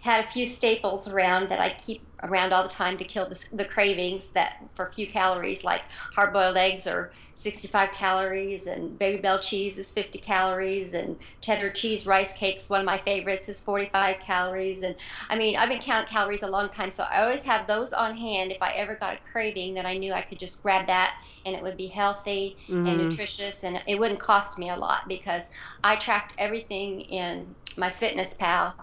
had 0.00 0.24
a 0.24 0.30
few 0.30 0.46
staples 0.46 1.08
around 1.08 1.48
that 1.48 1.58
I 1.58 1.70
keep 1.70 2.02
around 2.22 2.52
all 2.52 2.62
the 2.62 2.68
time 2.68 2.96
to 2.98 3.04
kill 3.04 3.28
the, 3.28 3.44
the 3.52 3.64
cravings 3.64 4.30
that 4.30 4.64
for 4.74 4.86
a 4.86 4.92
few 4.92 5.06
calories, 5.06 5.64
like 5.64 5.82
hard 6.14 6.32
boiled 6.32 6.56
eggs 6.56 6.86
are 6.86 7.10
65 7.38 7.92
calories, 7.92 8.66
and 8.66 8.98
Babybel 8.98 9.40
cheese 9.40 9.78
is 9.78 9.90
50 9.90 10.18
calories, 10.18 10.92
and 10.92 11.16
cheddar 11.40 11.70
cheese 11.70 12.06
rice 12.06 12.32
cakes, 12.32 12.68
one 12.68 12.80
of 12.80 12.86
my 12.86 12.98
favorites, 12.98 13.48
is 13.48 13.60
45 13.60 14.18
calories. 14.18 14.82
And 14.82 14.96
I 15.30 15.36
mean, 15.36 15.56
I've 15.56 15.68
been 15.68 15.80
counting 15.80 16.10
calories 16.10 16.42
a 16.42 16.50
long 16.50 16.68
time, 16.68 16.90
so 16.90 17.04
I 17.04 17.22
always 17.22 17.44
have 17.44 17.66
those 17.66 17.92
on 17.92 18.16
hand 18.16 18.50
if 18.50 18.60
I 18.60 18.72
ever 18.72 18.94
got 18.94 19.14
a 19.14 19.18
craving 19.30 19.74
that 19.74 19.86
I 19.86 19.96
knew 19.96 20.12
I 20.12 20.22
could 20.22 20.38
just 20.38 20.62
grab 20.62 20.86
that 20.88 21.16
and 21.46 21.54
it 21.54 21.62
would 21.62 21.76
be 21.76 21.86
healthy 21.86 22.56
mm-hmm. 22.64 22.86
and 22.86 22.98
nutritious, 22.98 23.64
and 23.64 23.80
it 23.86 23.98
wouldn't 23.98 24.20
cost 24.20 24.58
me 24.58 24.70
a 24.70 24.76
lot 24.76 25.08
because 25.08 25.50
I 25.84 25.96
tracked 25.96 26.34
everything 26.38 27.02
in 27.02 27.54
MyFitnessPal, 27.76 28.74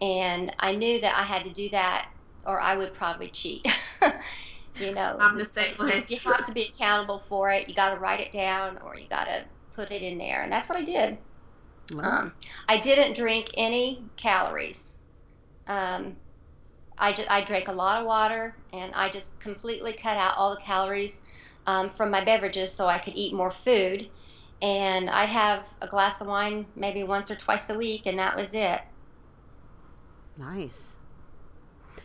and 0.00 0.54
I 0.58 0.74
knew 0.76 1.00
that 1.00 1.16
I 1.16 1.22
had 1.22 1.44
to 1.44 1.52
do 1.52 1.70
that 1.70 2.08
or 2.46 2.60
I 2.60 2.76
would 2.76 2.94
probably 2.94 3.28
cheat. 3.28 3.66
you 4.76 4.92
know, 4.92 5.16
I'm 5.20 5.38
the 5.38 5.44
same 5.44 5.76
way. 5.78 6.04
you 6.08 6.18
have 6.18 6.46
to 6.46 6.52
be 6.52 6.72
accountable 6.74 7.18
for 7.18 7.50
it. 7.50 7.68
You 7.68 7.74
got 7.74 7.94
to 7.94 8.00
write 8.00 8.20
it 8.20 8.32
down, 8.32 8.78
or 8.84 8.96
you 8.96 9.08
got 9.08 9.24
to 9.24 9.44
put 9.74 9.90
it 9.90 10.02
in 10.02 10.18
there, 10.18 10.42
and 10.42 10.52
that's 10.52 10.68
what 10.68 10.78
I 10.78 10.84
did. 10.84 11.18
Wow. 11.92 12.02
Um, 12.02 12.32
I 12.68 12.78
didn't 12.78 13.14
drink 13.14 13.50
any 13.54 14.04
calories. 14.16 14.94
Um, 15.66 16.16
I 16.96 17.12
just 17.12 17.30
I 17.30 17.42
drank 17.42 17.68
a 17.68 17.72
lot 17.72 18.00
of 18.00 18.06
water, 18.06 18.56
and 18.72 18.92
I 18.94 19.08
just 19.08 19.38
completely 19.40 19.92
cut 19.92 20.16
out 20.16 20.36
all 20.36 20.54
the 20.54 20.60
calories 20.60 21.22
um, 21.66 21.90
from 21.90 22.10
my 22.10 22.24
beverages 22.24 22.72
so 22.72 22.86
I 22.86 22.98
could 22.98 23.14
eat 23.14 23.34
more 23.34 23.50
food. 23.50 24.08
And 24.62 25.10
I'd 25.10 25.28
have 25.28 25.64
a 25.80 25.86
glass 25.86 26.20
of 26.20 26.26
wine 26.26 26.66
maybe 26.74 27.02
once 27.02 27.30
or 27.30 27.34
twice 27.34 27.68
a 27.68 27.74
week, 27.74 28.06
and 28.06 28.18
that 28.18 28.36
was 28.36 28.54
it. 28.54 28.80
Nice. 30.38 30.93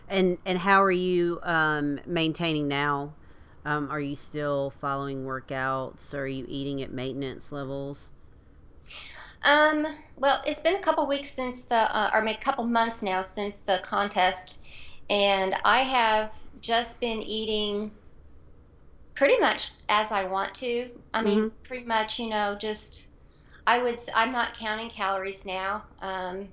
And 0.10 0.38
and 0.46 0.58
how 0.58 0.82
are 0.82 0.92
you 0.92 1.40
um, 1.44 2.00
maintaining 2.06 2.68
now? 2.68 3.14
Um, 3.66 3.92
are 3.92 4.00
you 4.00 4.16
still 4.16 4.74
following 4.82 5.26
workouts? 5.26 6.14
Are 6.14 6.26
you 6.26 6.46
eating 6.48 6.82
at 6.82 6.92
maintenance 6.92 7.52
levels? 7.52 8.12
Um, 9.44 9.88
well, 10.18 10.42
it's 10.46 10.62
been 10.62 10.76
a 10.76 10.82
couple 10.82 11.06
weeks 11.08 11.32
since 11.32 11.66
the, 11.66 11.96
uh, 11.96 12.10
or 12.14 12.22
maybe 12.22 12.38
a 12.38 12.44
couple 12.44 12.66
months 12.66 13.02
now 13.02 13.22
since 13.22 13.62
the 13.62 13.80
contest, 13.84 14.60
and 15.10 15.56
I 15.64 15.82
have 15.82 16.34
just 16.62 17.00
been 17.00 17.22
eating 17.22 17.92
pretty 19.16 19.40
much 19.40 19.72
as 19.88 20.12
I 20.12 20.24
want 20.26 20.56
to. 20.56 20.90
I 21.14 21.22
mean, 21.22 21.38
mm-hmm. 21.38 21.64
pretty 21.64 21.86
much, 21.86 22.20
you 22.20 22.30
know, 22.30 22.56
just 22.60 23.08
I 23.68 23.82
would. 23.82 24.00
I'm 24.16 24.32
not 24.32 24.58
counting 24.58 24.90
calories 24.90 25.46
now, 25.46 25.84
um, 26.02 26.50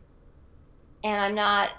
and 1.03 1.21
I'm 1.21 1.35
not. 1.35 1.71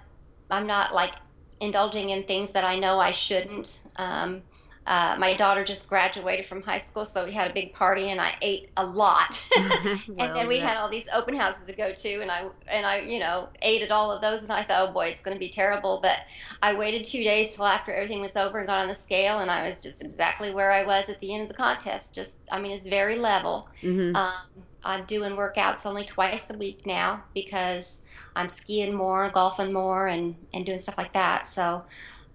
I'm 0.50 0.66
not 0.66 0.94
like 0.94 1.14
indulging 1.60 2.10
in 2.10 2.24
things 2.24 2.52
that 2.52 2.64
I 2.64 2.78
know 2.80 3.00
I 3.00 3.12
shouldn't. 3.12 3.82
Um, 3.96 4.44
uh, 4.88 5.18
my 5.20 5.36
daughter 5.36 5.66
just 5.66 5.90
graduated 5.90 6.46
from 6.46 6.62
high 6.62 6.80
school, 6.80 7.06
so 7.06 7.26
we 7.26 7.34
had 7.34 7.52
a 7.52 7.54
big 7.54 7.74
party, 7.74 8.10
and 8.10 8.22
I 8.22 8.36
ate 8.42 8.70
a 8.78 8.86
lot. 8.86 9.44
well, 9.54 10.00
and 10.18 10.34
then 10.34 10.48
we 10.48 10.60
yeah. 10.60 10.70
had 10.70 10.78
all 10.78 10.88
these 10.88 11.10
open 11.14 11.36
houses 11.36 11.66
to 11.68 11.74
go 11.74 11.92
to, 11.92 12.22
and 12.22 12.32
I 12.32 12.46
and 12.70 12.86
I, 12.86 13.00
you 13.00 13.20
know, 13.20 13.50
ate 13.62 13.82
at 13.82 13.92
all 13.92 14.14
of 14.14 14.22
those, 14.22 14.44
and 14.44 14.52
I 14.52 14.64
thought, 14.64 14.88
oh 14.88 14.94
boy, 14.94 15.08
it's 15.08 15.22
going 15.22 15.36
to 15.36 15.40
be 15.40 15.50
terrible. 15.50 16.00
But 16.02 16.20
I 16.64 16.74
waited 16.74 17.06
two 17.06 17.22
days 17.26 17.54
till 17.54 17.66
after 17.66 17.94
everything 17.94 18.22
was 18.22 18.38
over 18.38 18.60
and 18.60 18.68
got 18.68 18.82
on 18.82 18.88
the 18.88 18.96
scale, 18.96 19.40
and 19.40 19.52
I 19.52 19.68
was 19.68 19.84
just 19.84 20.02
exactly 20.02 20.54
where 20.54 20.72
I 20.72 20.86
was 20.86 21.10
at 21.10 21.20
the 21.20 21.34
end 21.34 21.44
of 21.44 21.50
the 21.50 21.56
contest. 21.56 22.16
Just, 22.16 22.38
I 22.50 22.62
mean, 22.62 22.72
it's 22.72 22.88
very 22.88 23.18
level. 23.18 23.68
Mm-hmm. 23.84 24.16
Um, 24.16 24.64
I'm 24.86 25.04
doing 25.04 25.34
workouts 25.34 25.86
only 25.86 26.06
twice 26.06 26.50
a 26.50 26.58
week 26.58 26.86
now 26.86 27.26
because 27.34 28.06
I'm 28.38 28.50
skiing 28.50 28.94
more, 28.94 29.30
golfing 29.30 29.74
more, 29.74 30.08
and 30.08 30.36
and 30.54 30.66
doing 30.66 30.80
stuff 30.80 30.98
like 30.98 31.14
that. 31.14 31.48
So, 31.48 31.84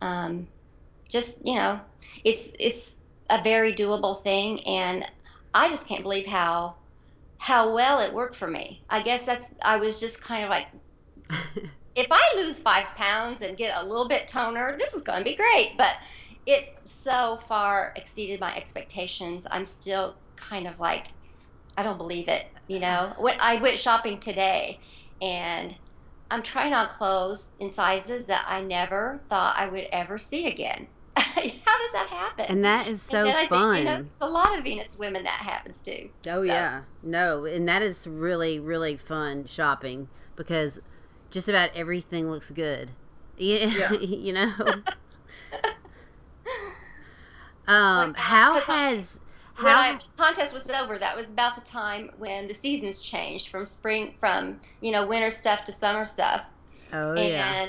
um, 0.01 0.49
just 1.09 1.47
you 1.47 1.55
know, 1.55 1.81
it's 2.25 2.51
it's 2.59 2.97
a 3.31 3.43
very 3.43 3.73
doable 3.75 4.23
thing, 4.23 4.61
and 4.67 5.07
I 5.55 5.69
just 5.69 5.87
can't 5.87 6.03
believe 6.03 6.27
how 6.27 6.75
how 7.39 7.73
well 7.73 8.01
it 8.01 8.13
worked 8.13 8.37
for 8.37 8.49
me. 8.49 8.83
I 8.91 9.03
guess 9.03 9.25
that's 9.25 9.47
I 9.63 9.77
was 9.77 10.01
just 10.01 10.23
kind 10.23 10.45
of 10.45 10.51
like. 10.51 10.67
if 11.95 12.07
I 12.11 12.33
lose 12.37 12.59
five 12.59 12.87
pounds 12.97 13.43
and 13.43 13.57
get 13.57 13.77
a 13.77 13.87
little 13.87 14.09
bit 14.09 14.27
toner, 14.27 14.77
this 14.79 14.95
is 14.95 15.03
going 15.03 15.19
to 15.19 15.25
be 15.25 15.37
great. 15.37 15.75
But 15.77 15.97
it 16.47 16.77
so 16.85 17.39
far 17.49 17.93
exceeded 17.97 18.41
my 18.41 18.57
expectations. 18.57 19.47
I'm 19.51 19.65
still 19.65 20.15
kind 20.37 20.67
of 20.67 20.81
like, 20.81 21.09
I 21.77 21.83
don't 21.83 21.99
believe 21.99 22.29
it. 22.29 22.47
You 22.67 22.81
know, 22.81 23.13
when 23.19 23.39
I 23.41 23.57
went 23.57 23.79
shopping 23.79 24.19
today, 24.19 24.81
and 25.21 25.75
I'm 26.33 26.43
trying 26.43 26.73
on 26.73 26.89
clothes 26.89 27.53
in 27.61 27.71
sizes 27.71 28.25
that 28.27 28.47
I 28.49 28.63
never 28.63 29.21
thought 29.29 29.55
I 29.57 29.67
would 29.67 29.87
ever 29.93 30.17
see 30.17 30.47
again. 30.47 30.87
How 31.17 31.35
does 31.35 31.93
that 31.93 32.07
happen? 32.09 32.47
And 32.49 32.65
that 32.65 32.87
is 32.87 33.03
so 33.03 33.31
fun. 33.49 33.75
Think, 33.75 33.79
you 33.79 33.85
know, 33.85 34.03
there's 34.03 34.21
a 34.23 34.27
lot 34.27 34.57
of 34.57 34.65
Venus 34.65 34.99
women 34.99 35.25
that 35.25 35.41
happens 35.41 35.83
to. 35.83 36.07
Oh 36.07 36.09
so. 36.23 36.43
yeah, 36.43 36.83
no, 37.03 37.45
and 37.45 37.69
that 37.69 37.83
is 37.83 38.07
really 38.07 38.59
really 38.59 38.97
fun 38.97 39.45
shopping 39.45 40.09
because 40.35 40.81
just 41.31 41.51
about 41.51 41.69
everything 41.75 42.31
looks 42.31 42.51
good. 42.51 42.93
Yeah. 43.39 43.93
you 43.95 44.33
know. 44.33 44.53
um, 47.67 48.15
how 48.15 48.61
has 48.61 49.19
when 49.59 49.75
I, 49.75 49.99
contest 50.17 50.55
was 50.55 50.69
over, 50.71 50.99
that 50.99 51.17
was 51.17 51.29
about 51.29 51.55
the 51.55 51.71
time 51.71 52.11
when 52.19 52.49
the 52.49 52.55
seasons 52.55 53.01
changed 53.01 53.49
from 53.49 53.67
spring, 53.67 54.15
from 54.19 54.61
you 54.81 54.93
know 54.93 55.07
winter 55.07 55.31
stuff 55.31 55.65
to 55.65 55.73
summer 55.73 56.05
stuff. 56.05 56.43
Oh 56.93 57.15
yeah. 57.15 57.21
and 57.21 57.31
yeah. 57.31 57.69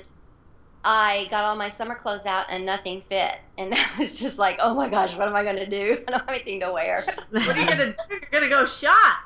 I 0.85 1.27
got 1.29 1.45
all 1.45 1.55
my 1.55 1.69
summer 1.69 1.95
clothes 1.95 2.25
out 2.25 2.47
and 2.49 2.65
nothing 2.65 3.03
fit, 3.09 3.35
and 3.57 3.71
that 3.73 3.95
was 3.97 4.19
just 4.19 4.37
like, 4.37 4.57
oh 4.61 4.73
my 4.73 4.89
gosh, 4.89 5.15
what 5.15 5.27
am 5.27 5.35
I 5.35 5.43
going 5.43 5.57
to 5.57 5.69
do? 5.69 6.03
I 6.07 6.11
don't 6.11 6.19
have 6.21 6.29
anything 6.29 6.59
to 6.61 6.71
wear. 6.71 7.01
what 7.29 7.47
are 7.47 7.59
you 7.59 7.65
going 7.65 7.77
to 7.77 7.91
do? 7.91 7.95
You're 8.09 8.19
going 8.31 8.43
to 8.43 8.49
go 8.49 8.65
shop. 8.65 9.19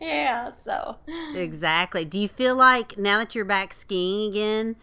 yeah. 0.00 0.52
So. 0.64 0.96
Exactly. 1.34 2.04
Do 2.04 2.20
you 2.20 2.28
feel 2.28 2.54
like 2.54 2.98
now 2.98 3.18
that 3.18 3.34
you're 3.34 3.44
back 3.44 3.72
skiing 3.72 4.30
again? 4.30 4.76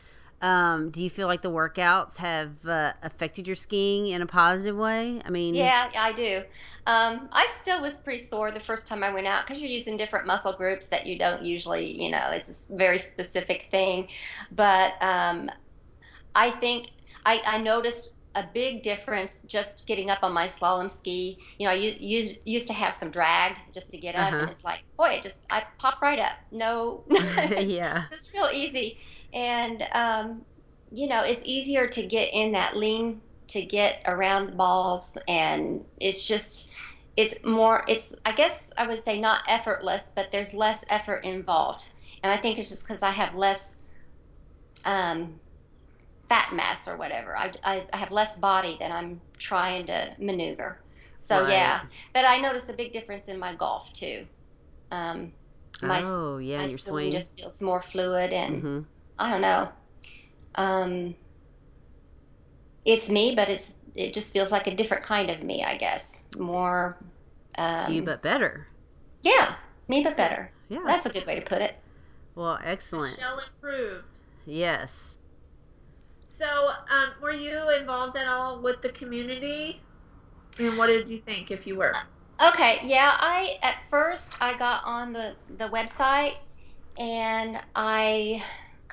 Um, 0.46 0.92
do 0.92 1.02
you 1.02 1.10
feel 1.10 1.26
like 1.26 1.42
the 1.42 1.50
workouts 1.50 2.18
have 2.18 2.68
uh, 2.68 2.94
affected 3.02 3.48
your 3.48 3.56
skiing 3.56 4.06
in 4.06 4.22
a 4.22 4.28
positive 4.28 4.78
way? 4.78 5.20
I 5.26 5.32
mean, 5.32 5.56
yeah, 5.56 5.90
I 5.98 6.14
do. 6.14 6.44
Um, 6.86 7.30
I 7.32 7.52
still 7.64 7.82
was 7.82 7.96
pretty 7.96 8.24
sore 8.24 8.52
the 8.52 8.60
first 8.60 8.86
time 8.86 9.04
I 9.04 9.12
went 9.12 9.26
out 9.26 9.48
because 9.48 9.60
you're 9.60 9.72
using 9.72 9.98
different 9.98 10.28
muscle 10.28 10.54
groups 10.54 10.86
that 10.90 11.08
you 11.08 11.18
don't 11.18 11.42
usually, 11.42 12.00
you 12.00 12.12
know, 12.12 12.30
it's 12.30 12.70
a 12.70 12.76
very 12.76 13.00
specific 13.00 13.70
thing. 13.72 14.08
But 14.52 14.94
um, 15.02 15.50
I 16.36 16.52
think 16.52 16.90
I, 17.26 17.42
I 17.44 17.58
noticed 17.58 18.14
a 18.36 18.48
big 18.54 18.84
difference 18.84 19.48
just 19.48 19.88
getting 19.88 20.12
up 20.12 20.20
on 20.22 20.32
my 20.32 20.46
slalom 20.46 20.92
ski. 20.92 21.40
You 21.58 21.66
know, 21.66 21.72
I 21.72 21.76
used, 21.76 22.36
used 22.46 22.68
to 22.68 22.74
have 22.74 22.94
some 22.94 23.10
drag 23.10 23.56
just 23.74 23.90
to 23.90 23.98
get 23.98 24.14
up, 24.14 24.28
uh-huh. 24.28 24.38
and 24.42 24.52
it's 24.52 24.64
like, 24.64 24.84
boy, 24.96 25.14
it 25.14 25.24
just 25.24 25.40
I 25.50 25.64
pop 25.80 26.04
right 26.04 26.20
up. 26.20 26.34
No, 26.52 27.04
yeah, 27.10 28.04
it's 28.12 28.32
real 28.32 28.50
easy 28.54 29.00
and 29.34 29.88
um, 29.94 30.42
you 30.92 31.08
know 31.08 31.22
it's 31.22 31.42
easier 31.44 31.88
to 31.88 32.04
get 32.04 32.34
in 32.34 32.52
that 32.54 32.76
lean 32.76 33.22
to 33.48 33.62
get 33.64 34.02
around 34.06 34.48
the 34.48 34.52
balls 34.54 35.18
and 35.28 35.84
it's 36.00 36.26
just 36.26 36.72
it's 37.16 37.36
more 37.44 37.86
it's 37.88 38.16
i 38.26 38.32
guess 38.32 38.72
i 38.78 38.88
would 38.88 39.00
say 39.00 39.20
not 39.20 39.42
effortless 39.48 40.12
but 40.16 40.32
there's 40.32 40.54
less 40.54 40.84
effort 40.90 41.24
involved. 41.24 41.90
And 42.24 42.32
i 42.32 42.38
think 42.38 42.58
it's 42.58 42.70
just 42.70 42.88
because 42.88 43.04
i 43.04 43.12
have 43.12 43.36
less 43.36 43.78
um, 44.86 45.40
fat 46.30 46.54
mass 46.54 46.88
or 46.88 46.96
whatever. 46.96 47.36
I, 47.36 47.52
I, 47.64 47.88
I, 47.92 47.98
have 47.98 48.12
less 48.12 48.38
body 48.38 48.78
that 48.80 48.92
i'm 48.92 49.22
trying 49.38 49.88
to 49.88 50.14
maneuver. 50.20 50.80
So 51.20 51.42
right. 51.42 51.52
yeah. 51.52 51.82
But 52.14 52.26
i 52.26 52.38
noticed 52.38 52.70
a 52.70 52.74
big 52.74 52.94
difference 52.94 53.28
in 53.28 53.40
my 53.40 53.56
golf 53.56 53.92
too. 53.94 54.28
Um, 54.92 55.34
my, 55.82 56.02
oh 56.06 56.38
yeah 56.38 56.60
my 56.60 56.66
your 56.66 56.78
swing. 56.78 57.12
just 57.12 57.40
feels 57.40 57.62
more 57.62 57.82
fluid 57.82 58.32
and 58.32 58.56
mm-hmm. 58.56 58.80
I 59.18 59.32
don't 59.32 59.42
know. 59.42 59.70
Um, 60.56 61.16
it's 62.84 63.10
me, 63.10 63.34
but 63.36 63.50
it's 63.50 63.80
it 63.96 64.14
just 64.14 64.34
feels 64.34 64.52
like 64.52 64.68
a 64.68 64.76
different 64.76 65.04
kind 65.04 65.30
of 65.30 65.42
me, 65.42 65.64
I 65.64 65.78
guess. 65.78 66.26
More. 66.38 66.98
Um, 67.58 67.92
you, 67.92 68.02
but 68.02 68.22
better. 68.22 68.68
Yeah, 69.22 69.56
me, 69.88 70.04
but 70.04 70.18
better. 70.18 70.52
Yeah, 70.70 70.82
that's 70.86 71.06
a 71.06 71.10
good 71.10 71.26
way 71.26 71.40
to 71.40 71.46
put 71.46 71.62
it. 71.62 71.76
Well, 72.36 72.60
excellent. 72.64 73.18
Shell 73.18 73.40
improved. 73.40 74.06
Yes. 74.46 75.16
So, 76.38 76.46
um, 76.46 77.14
were 77.22 77.32
you 77.32 77.70
involved 77.80 78.18
at 78.18 78.28
all 78.28 78.62
with 78.62 78.82
the 78.82 78.90
community? 78.90 79.82
And 80.60 80.78
what 80.78 80.88
did 80.88 81.08
you 81.08 81.20
think, 81.20 81.50
if 81.50 81.66
you 81.66 81.78
were? 81.78 81.94
Okay, 82.42 82.80
yeah, 82.84 83.16
I 83.18 83.58
at 83.62 83.76
first 83.90 84.34
I 84.42 84.58
got 84.58 84.84
on 84.84 85.14
the 85.14 85.36
the 85.58 85.70
website 85.70 86.36
and 86.98 87.62
I 87.74 88.44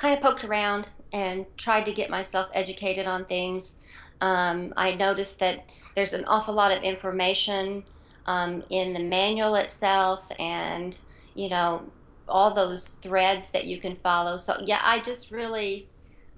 kind 0.03 0.17
of 0.17 0.21
poked 0.21 0.43
around 0.43 0.89
and 1.13 1.47
tried 1.57 1.85
to 1.85 1.93
get 1.93 2.11
myself 2.11 2.49
educated 2.53 3.07
on 3.07 3.25
things. 3.25 3.79
Um, 4.21 4.75
I 4.77 4.97
noticed 4.97 5.39
that 5.39 5.71
there's 5.95 6.13
an 6.13 6.25
awful 6.25 6.55
lot 6.55 6.73
of 6.73 6.83
information 6.83 7.85
um, 8.27 8.65
in 8.69 8.95
the 8.95 9.01
manual 9.01 9.55
itself, 9.55 10.25
and 10.41 10.97
you 11.37 11.49
know, 11.49 11.85
all 12.29 12.53
those 12.53 12.95
threads 12.95 13.53
that 13.53 13.67
you 13.67 13.79
can 13.79 13.95
follow. 13.95 14.39
So 14.39 14.59
yeah, 14.65 14.81
I 14.83 14.99
just 14.99 15.31
really 15.31 15.89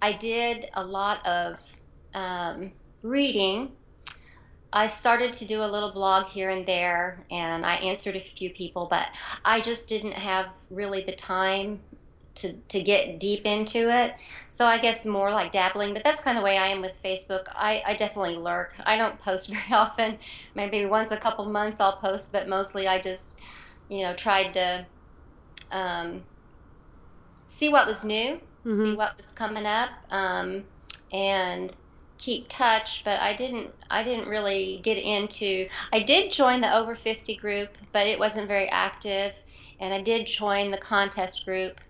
I 0.03 0.13
did 0.13 0.69
a 0.75 0.85
lot 0.85 1.25
of 1.27 1.59
um, 2.13 2.73
reading. 3.03 3.73
I 4.75 4.89
started 4.89 5.33
to 5.35 5.47
do 5.47 5.63
a 5.63 5.71
little 5.75 5.93
blog 5.93 6.27
here 6.27 6.51
and 6.51 6.67
there, 6.67 7.25
and 7.31 7.65
I 7.65 7.77
answered 7.77 8.17
a 8.17 8.21
few 8.21 8.51
people, 8.51 8.89
but 8.91 9.07
I 9.43 9.63
just 9.63 9.89
didn't 9.89 10.13
have 10.13 10.49
really 10.69 11.03
the 11.03 11.15
time 11.15 11.81
to, 12.37 12.53
to 12.53 12.83
get 12.83 13.19
deep 13.21 13.45
into 13.45 13.91
it. 13.91 14.15
So 14.49 14.67
I 14.67 14.79
guess 14.79 15.05
more 15.05 15.31
like 15.31 15.53
dabbling, 15.53 15.95
but 15.95 16.05
that's 16.05 16.21
kind 16.21 16.37
of 16.37 16.43
the 16.43 16.45
way 16.45 16.59
I 16.59 16.69
am 16.69 16.81
with 16.81 16.93
Facebook. 17.05 17.45
I, 17.55 17.83
I 17.87 17.95
definitely 17.95 18.37
lurk. 18.37 18.75
I 18.85 18.97
don't 18.97 19.21
post 19.21 19.49
very 19.53 19.73
often. 19.73 20.19
Maybe 20.55 20.85
once 20.87 21.11
a 21.13 21.17
couple 21.17 21.45
months 21.47 21.81
I'll 21.81 21.97
post, 21.97 22.33
but 22.33 22.49
mostly 22.49 22.87
I 22.89 23.01
just, 23.01 23.39
you 23.89 24.03
know, 24.03 24.15
tried 24.15 24.55
to 24.55 24.87
um, 25.71 26.23
see 27.47 27.69
what 27.69 27.87
was 27.87 28.05
new, 28.05 28.41
mm-hmm. 28.65 28.83
see 28.83 28.95
what 28.95 29.17
was 29.17 29.31
coming 29.31 29.67
up, 29.67 29.91
um, 30.11 30.65
and 31.13 31.75
keep 32.17 32.47
touch 32.49 33.03
but 33.05 33.21
i 33.21 33.35
didn't 33.35 33.71
i 33.91 34.03
didn't 34.03 34.29
really 34.29 34.81
get 34.85 34.97
into 34.97 35.69
i 35.93 35.99
did 36.01 36.31
join 36.31 36.61
the 36.61 36.75
over 36.75 36.95
50 36.95 37.35
group 37.37 37.71
but 37.93 38.07
it 38.07 38.19
wasn't 38.19 38.47
very 38.47 38.69
active 38.69 39.33
and 39.81 39.93
i 39.93 40.01
did 40.01 40.27
join 40.27 40.71
the 40.71 40.79
contest 40.79 41.45
group 41.45 41.81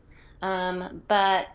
um, 0.42 1.02
but 1.08 1.48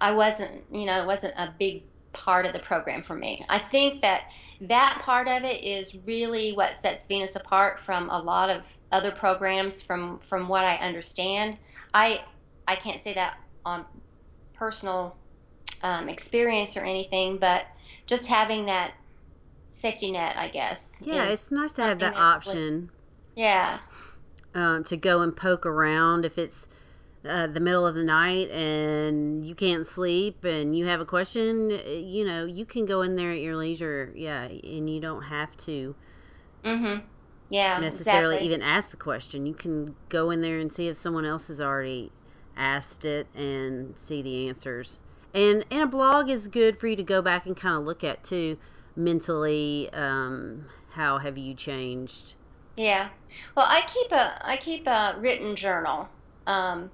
I 0.00 0.12
wasn't, 0.12 0.64
you 0.72 0.86
know, 0.86 1.00
it 1.02 1.06
wasn't 1.06 1.34
a 1.36 1.52
big 1.58 1.82
part 2.12 2.46
of 2.46 2.52
the 2.52 2.58
program 2.58 3.02
for 3.02 3.14
me. 3.14 3.44
I 3.48 3.58
think 3.58 4.02
that 4.02 4.22
that 4.60 5.00
part 5.02 5.28
of 5.28 5.42
it 5.42 5.62
is 5.64 5.98
really 6.06 6.52
what 6.52 6.74
sets 6.74 7.06
Venus 7.06 7.36
apart 7.36 7.80
from 7.80 8.08
a 8.10 8.18
lot 8.18 8.48
of 8.48 8.62
other 8.92 9.10
programs 9.10 9.82
from 9.82 10.20
from 10.20 10.48
what 10.48 10.64
I 10.64 10.76
understand. 10.76 11.58
I 11.92 12.22
I 12.66 12.76
can't 12.76 13.00
say 13.00 13.12
that 13.14 13.38
on 13.64 13.84
personal 14.54 15.16
um, 15.82 16.08
experience 16.08 16.76
or 16.76 16.84
anything, 16.84 17.38
but 17.38 17.66
just 18.06 18.28
having 18.28 18.66
that 18.66 18.94
safety 19.68 20.12
net, 20.12 20.36
I 20.36 20.48
guess. 20.48 20.96
Yeah, 21.00 21.24
it's 21.24 21.50
nice 21.50 21.72
to 21.72 21.82
have 21.82 21.98
that, 21.98 22.14
that 22.14 22.20
option. 22.20 22.90
yeah. 23.34 23.80
Um, 24.54 24.84
to 24.84 24.96
go 24.96 25.20
and 25.20 25.36
poke 25.36 25.66
around 25.66 26.24
if 26.24 26.38
it's 26.38 26.66
uh, 27.28 27.46
the 27.46 27.60
middle 27.60 27.86
of 27.86 27.94
the 27.94 28.04
night 28.04 28.50
and 28.50 29.44
you 29.44 29.54
can't 29.54 29.86
sleep 29.86 30.44
and 30.44 30.76
you 30.76 30.86
have 30.86 31.00
a 31.00 31.04
question, 31.04 31.70
uh, 31.72 31.88
you 31.88 32.24
know, 32.24 32.44
you 32.44 32.64
can 32.64 32.86
go 32.86 33.02
in 33.02 33.16
there 33.16 33.32
at 33.32 33.40
your 33.40 33.56
leisure. 33.56 34.12
Yeah, 34.14 34.42
and 34.42 34.88
you 34.88 35.00
don't 35.00 35.22
have 35.22 35.56
to. 35.58 35.94
Mm-hmm. 36.64 37.04
Yeah. 37.48 37.78
Necessarily 37.78 38.36
exactly. 38.36 38.54
even 38.54 38.62
ask 38.62 38.90
the 38.90 38.96
question. 38.96 39.46
You 39.46 39.54
can 39.54 39.94
go 40.08 40.30
in 40.30 40.40
there 40.40 40.58
and 40.58 40.72
see 40.72 40.88
if 40.88 40.96
someone 40.96 41.24
else 41.24 41.48
has 41.48 41.60
already 41.60 42.10
asked 42.56 43.04
it 43.04 43.26
and 43.34 43.96
see 43.96 44.22
the 44.22 44.48
answers. 44.48 45.00
And 45.34 45.64
and 45.70 45.82
a 45.82 45.86
blog 45.86 46.30
is 46.30 46.48
good 46.48 46.78
for 46.78 46.88
you 46.88 46.96
to 46.96 47.02
go 47.02 47.20
back 47.20 47.46
and 47.46 47.56
kind 47.56 47.76
of 47.76 47.84
look 47.84 48.02
at 48.02 48.24
too 48.24 48.56
mentally. 48.96 49.90
Um, 49.92 50.66
how 50.90 51.18
have 51.18 51.36
you 51.36 51.54
changed? 51.54 52.34
Yeah. 52.76 53.10
Well, 53.54 53.66
I 53.68 53.82
keep 53.82 54.12
a 54.12 54.38
I 54.46 54.56
keep 54.56 54.86
a 54.86 55.16
written 55.18 55.54
journal. 55.54 56.08
Um, 56.46 56.90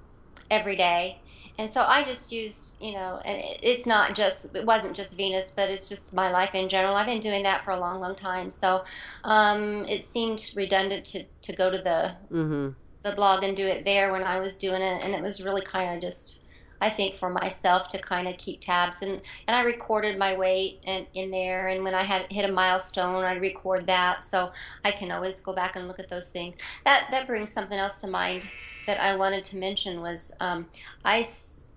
every 0.53 0.75
day. 0.75 1.19
And 1.59 1.69
so 1.69 1.83
I 1.83 2.03
just 2.03 2.31
used, 2.31 2.81
you 2.81 2.93
know, 2.93 3.21
and 3.23 3.37
it's 3.61 3.85
not 3.85 4.15
just, 4.15 4.55
it 4.55 4.65
wasn't 4.65 4.95
just 4.95 5.13
Venus, 5.13 5.53
but 5.55 5.69
it's 5.69 5.87
just 5.87 6.13
my 6.13 6.31
life 6.31 6.55
in 6.55 6.67
general. 6.67 6.95
I've 6.95 7.05
been 7.05 7.21
doing 7.21 7.43
that 7.43 7.63
for 7.63 7.71
a 7.71 7.79
long, 7.79 7.99
long 7.99 8.15
time. 8.15 8.49
So 8.49 8.85
um, 9.23 9.85
it 9.85 10.03
seemed 10.03 10.51
redundant 10.55 11.05
to, 11.11 11.25
to 11.43 11.53
go 11.53 11.69
to 11.69 11.77
the 11.77 12.15
mm-hmm. 12.31 12.69
the 13.03 13.15
blog 13.15 13.43
and 13.43 13.55
do 13.55 13.67
it 13.67 13.85
there 13.85 14.11
when 14.11 14.23
I 14.23 14.39
was 14.39 14.57
doing 14.57 14.81
it. 14.81 15.03
And 15.03 15.13
it 15.13 15.21
was 15.21 15.43
really 15.43 15.61
kind 15.61 15.95
of 15.95 16.01
just, 16.01 16.39
I 16.81 16.89
think, 16.89 17.17
for 17.17 17.29
myself 17.29 17.89
to 17.89 17.97
kind 17.97 18.27
of 18.27 18.37
keep 18.37 18.61
tabs. 18.61 19.01
And, 19.01 19.21
and 19.47 19.55
I 19.55 19.61
recorded 19.61 20.17
my 20.17 20.35
weight 20.35 20.79
and, 20.85 21.05
in 21.13 21.31
there. 21.31 21.67
And 21.67 21.83
when 21.83 21.95
I 21.95 22.03
had 22.03 22.31
hit 22.31 22.49
a 22.49 22.51
milestone, 22.51 23.23
I 23.23 23.35
record 23.35 23.87
that. 23.87 24.21
So 24.21 24.51
I 24.83 24.91
can 24.91 25.11
always 25.11 25.39
go 25.39 25.53
back 25.53 25.75
and 25.75 25.87
look 25.87 25.99
at 25.99 26.09
those 26.09 26.29
things. 26.29 26.55
That, 26.85 27.07
that 27.11 27.27
brings 27.27 27.51
something 27.51 27.77
else 27.77 28.01
to 28.01 28.07
mind 28.07 28.43
that 28.85 28.99
I 28.99 29.15
wanted 29.15 29.43
to 29.45 29.57
mention 29.57 30.01
was 30.01 30.33
um, 30.39 30.67
I, 31.05 31.27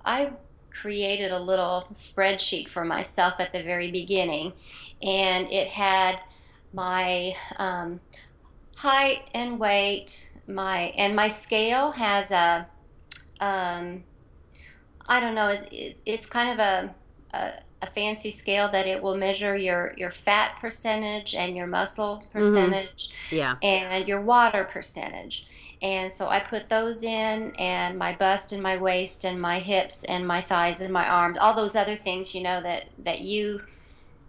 I 0.04 0.32
created 0.70 1.30
a 1.30 1.38
little 1.38 1.86
spreadsheet 1.92 2.68
for 2.68 2.84
myself 2.84 3.34
at 3.38 3.52
the 3.52 3.62
very 3.62 3.90
beginning, 3.90 4.52
and 5.02 5.50
it 5.50 5.68
had 5.68 6.20
my 6.72 7.34
um, 7.56 8.00
height 8.76 9.22
and 9.34 9.58
weight, 9.58 10.30
my 10.46 10.92
and 10.96 11.16
my 11.16 11.28
scale 11.28 11.92
has 11.92 12.30
a 12.30 12.66
um, 13.40 14.04
I 15.08 15.20
don't 15.20 15.34
know, 15.34 15.48
it, 15.48 15.72
it, 15.72 15.96
it's 16.04 16.26
kind 16.26 16.50
of 16.50 16.58
a, 16.58 16.94
a, 17.36 17.52
a 17.82 17.90
fancy 17.90 18.30
scale 18.30 18.68
that 18.70 18.86
it 18.86 19.02
will 19.02 19.16
measure 19.16 19.56
your 19.56 19.94
your 19.96 20.10
fat 20.10 20.56
percentage 20.60 21.34
and 21.34 21.56
your 21.56 21.66
muscle 21.66 22.16
mm-hmm. 22.16 22.38
percentage, 22.38 23.10
mm-hmm. 23.30 23.36
yeah, 23.36 23.56
and 23.62 24.08
your 24.08 24.20
water 24.20 24.64
percentage 24.64 25.46
and 25.82 26.12
so 26.12 26.28
I 26.28 26.40
put 26.40 26.68
those 26.68 27.02
in, 27.02 27.54
and 27.56 27.98
my 27.98 28.14
bust 28.14 28.52
and 28.52 28.62
my 28.62 28.76
waist 28.76 29.24
and 29.24 29.40
my 29.40 29.58
hips 29.58 30.04
and 30.04 30.26
my 30.26 30.40
thighs 30.40 30.80
and 30.80 30.92
my 30.92 31.06
arms, 31.06 31.38
all 31.38 31.54
those 31.54 31.76
other 31.76 31.96
things, 31.96 32.34
you 32.34 32.42
know, 32.42 32.62
that, 32.62 32.86
that 32.98 33.20
you 33.20 33.62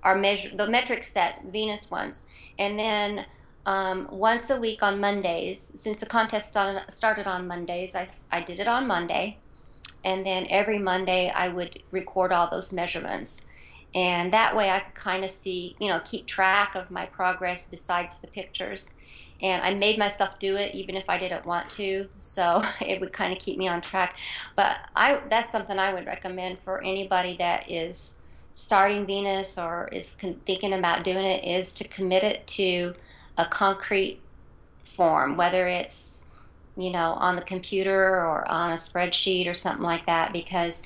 are 0.03 0.17
measure 0.17 0.55
the 0.55 0.67
metrics 0.67 1.13
that 1.13 1.45
Venus 1.45 1.89
wants. 1.89 2.27
And 2.59 2.77
then 2.77 3.25
um, 3.65 4.07
once 4.11 4.49
a 4.49 4.59
week 4.59 4.83
on 4.83 4.99
Mondays, 4.99 5.71
since 5.75 5.99
the 5.99 6.05
contest 6.05 6.57
on, 6.57 6.81
started 6.89 7.27
on 7.27 7.47
Mondays, 7.47 7.95
I, 7.95 8.07
I 8.31 8.41
did 8.41 8.59
it 8.59 8.67
on 8.67 8.85
Monday. 8.85 9.37
And 10.03 10.25
then 10.25 10.47
every 10.49 10.79
Monday, 10.79 11.29
I 11.29 11.49
would 11.49 11.81
record 11.91 12.31
all 12.31 12.49
those 12.49 12.71
measurements. 12.71 13.47
And 13.95 14.31
that 14.33 14.55
way, 14.55 14.69
I 14.69 14.79
could 14.79 14.95
kind 14.95 15.23
of 15.23 15.31
see, 15.31 15.75
you 15.79 15.87
know, 15.87 16.01
keep 16.05 16.27
track 16.27 16.75
of 16.75 16.91
my 16.91 17.05
progress 17.05 17.67
besides 17.67 18.19
the 18.19 18.27
pictures 18.27 18.93
and 19.41 19.61
I 19.61 19.73
made 19.73 19.99
myself 19.99 20.39
do 20.39 20.55
it 20.55 20.73
even 20.73 20.95
if 20.95 21.05
I 21.07 21.17
didn't 21.17 21.45
want 21.45 21.69
to. 21.71 22.07
So 22.19 22.63
it 22.81 22.99
would 22.99 23.13
kind 23.13 23.33
of 23.33 23.39
keep 23.39 23.57
me 23.57 23.67
on 23.67 23.81
track. 23.81 24.17
But 24.55 24.77
I 24.95 25.19
that's 25.29 25.51
something 25.51 25.77
I 25.77 25.93
would 25.93 26.05
recommend 26.05 26.59
for 26.63 26.81
anybody 26.81 27.37
that 27.37 27.69
is 27.69 28.15
starting 28.53 29.05
Venus 29.05 29.57
or 29.57 29.87
is 29.91 30.15
con- 30.19 30.41
thinking 30.45 30.73
about 30.73 31.03
doing 31.03 31.25
it 31.25 31.43
is 31.43 31.73
to 31.75 31.87
commit 31.87 32.23
it 32.23 32.47
to 32.47 32.95
a 33.37 33.45
concrete 33.45 34.19
form, 34.83 35.37
whether 35.37 35.67
it's 35.67 36.16
you 36.77 36.91
know 36.91 37.13
on 37.13 37.35
the 37.35 37.41
computer 37.41 37.95
or 37.95 38.49
on 38.49 38.71
a 38.71 38.75
spreadsheet 38.75 39.47
or 39.47 39.53
something 39.53 39.83
like 39.83 40.05
that, 40.05 40.31
because 40.31 40.83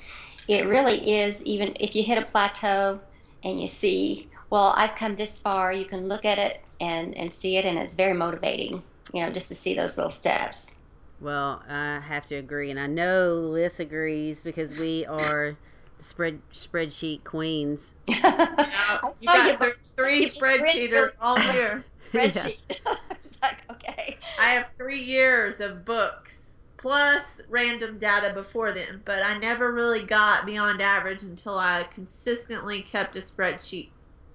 it 0.48 0.66
really 0.66 1.20
is. 1.20 1.46
Even 1.46 1.74
if 1.80 1.96
you 1.96 2.04
hit 2.04 2.18
a 2.18 2.26
plateau 2.26 3.00
and 3.44 3.62
you 3.62 3.68
see, 3.68 4.30
well, 4.50 4.74
I've 4.76 4.96
come 4.96 5.16
this 5.16 5.38
far, 5.38 5.74
you 5.74 5.86
can 5.86 6.08
look 6.08 6.26
at 6.26 6.38
it 6.38 6.62
and 6.80 7.16
and 7.16 7.34
see 7.34 7.58
it, 7.58 7.66
and 7.66 7.78
it's 7.78 7.94
very 7.94 8.14
motivating. 8.14 8.84
You 9.14 9.26
know, 9.26 9.32
just 9.32 9.50
to 9.50 9.56
see 9.56 9.74
those 9.74 9.98
little 9.98 10.12
steps. 10.12 10.76
Well, 11.20 11.62
I 11.70 12.00
have 12.00 12.26
to 12.28 12.36
agree, 12.36 12.72
and 12.72 12.80
I 12.80 12.88
know 12.88 13.34
Liz 13.36 13.80
agrees 13.80 14.42
because 14.42 14.80
we 14.80 15.06
are 15.06 15.56
spread 16.00 16.42
spreadsheet 16.52 17.24
queens. 17.24 17.94
yeah, 18.08 19.00
you 19.20 19.28
got 19.28 19.62
you, 19.62 19.74
three 19.84 20.26
spreadsheeters 20.28 21.12
all 21.22 21.40
year. 21.54 21.86
Spreadsheet. 22.14 22.58
Yeah. 22.70 22.96
it's 23.24 23.38
like 23.42 23.64
okay. 23.70 24.18
I 24.40 24.50
have 24.50 24.72
three 24.78 25.02
years 25.02 25.60
of 25.60 25.86
books 25.86 26.56
plus 26.78 27.42
random 27.50 28.00
data 28.00 28.34
before 28.34 28.72
then, 28.72 29.02
but 29.06 29.24
I 29.24 29.38
never 29.38 29.72
really 29.72 30.04
got 30.04 30.46
beyond 30.46 30.82
average 30.82 31.22
until 31.22 31.58
I 31.58 31.84
consistently 31.84 32.82
kept 32.82 33.16
a 33.16 33.20
spreadsheet. 33.20 33.90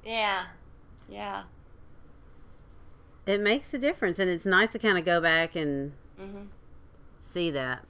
Yeah, 0.04 0.46
yeah 1.08 1.42
it 3.26 3.40
makes 3.40 3.74
a 3.74 3.78
difference, 3.78 4.18
and 4.18 4.30
it's 4.30 4.46
nice 4.46 4.70
to 4.70 4.78
kind 4.78 4.96
of 4.96 5.04
go 5.04 5.20
back 5.20 5.56
and 5.56 5.92
mm-hmm. 6.18 6.44
see 7.20 7.50
that. 7.50 7.84